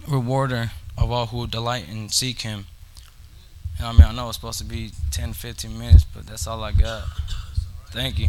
rewarder 0.09 0.71
of 0.97 1.11
all 1.11 1.27
who 1.27 1.47
delight 1.47 1.87
and 1.87 2.11
seek 2.11 2.41
him. 2.41 2.65
And 3.77 3.89
I 3.89 3.93
mean, 3.93 4.05
I 4.05 4.13
know 4.13 4.29
it's 4.29 4.39
supposed 4.39 4.61
to 4.61 4.65
be 4.65 4.93
10, 5.11 5.35
15 5.35 5.79
minutes, 5.79 6.05
but 6.05 6.27
that's 6.27 6.47
all 6.47 6.65
I 6.65 6.73
got. 6.73 7.05
Thank 7.91 8.19
you. 8.19 8.29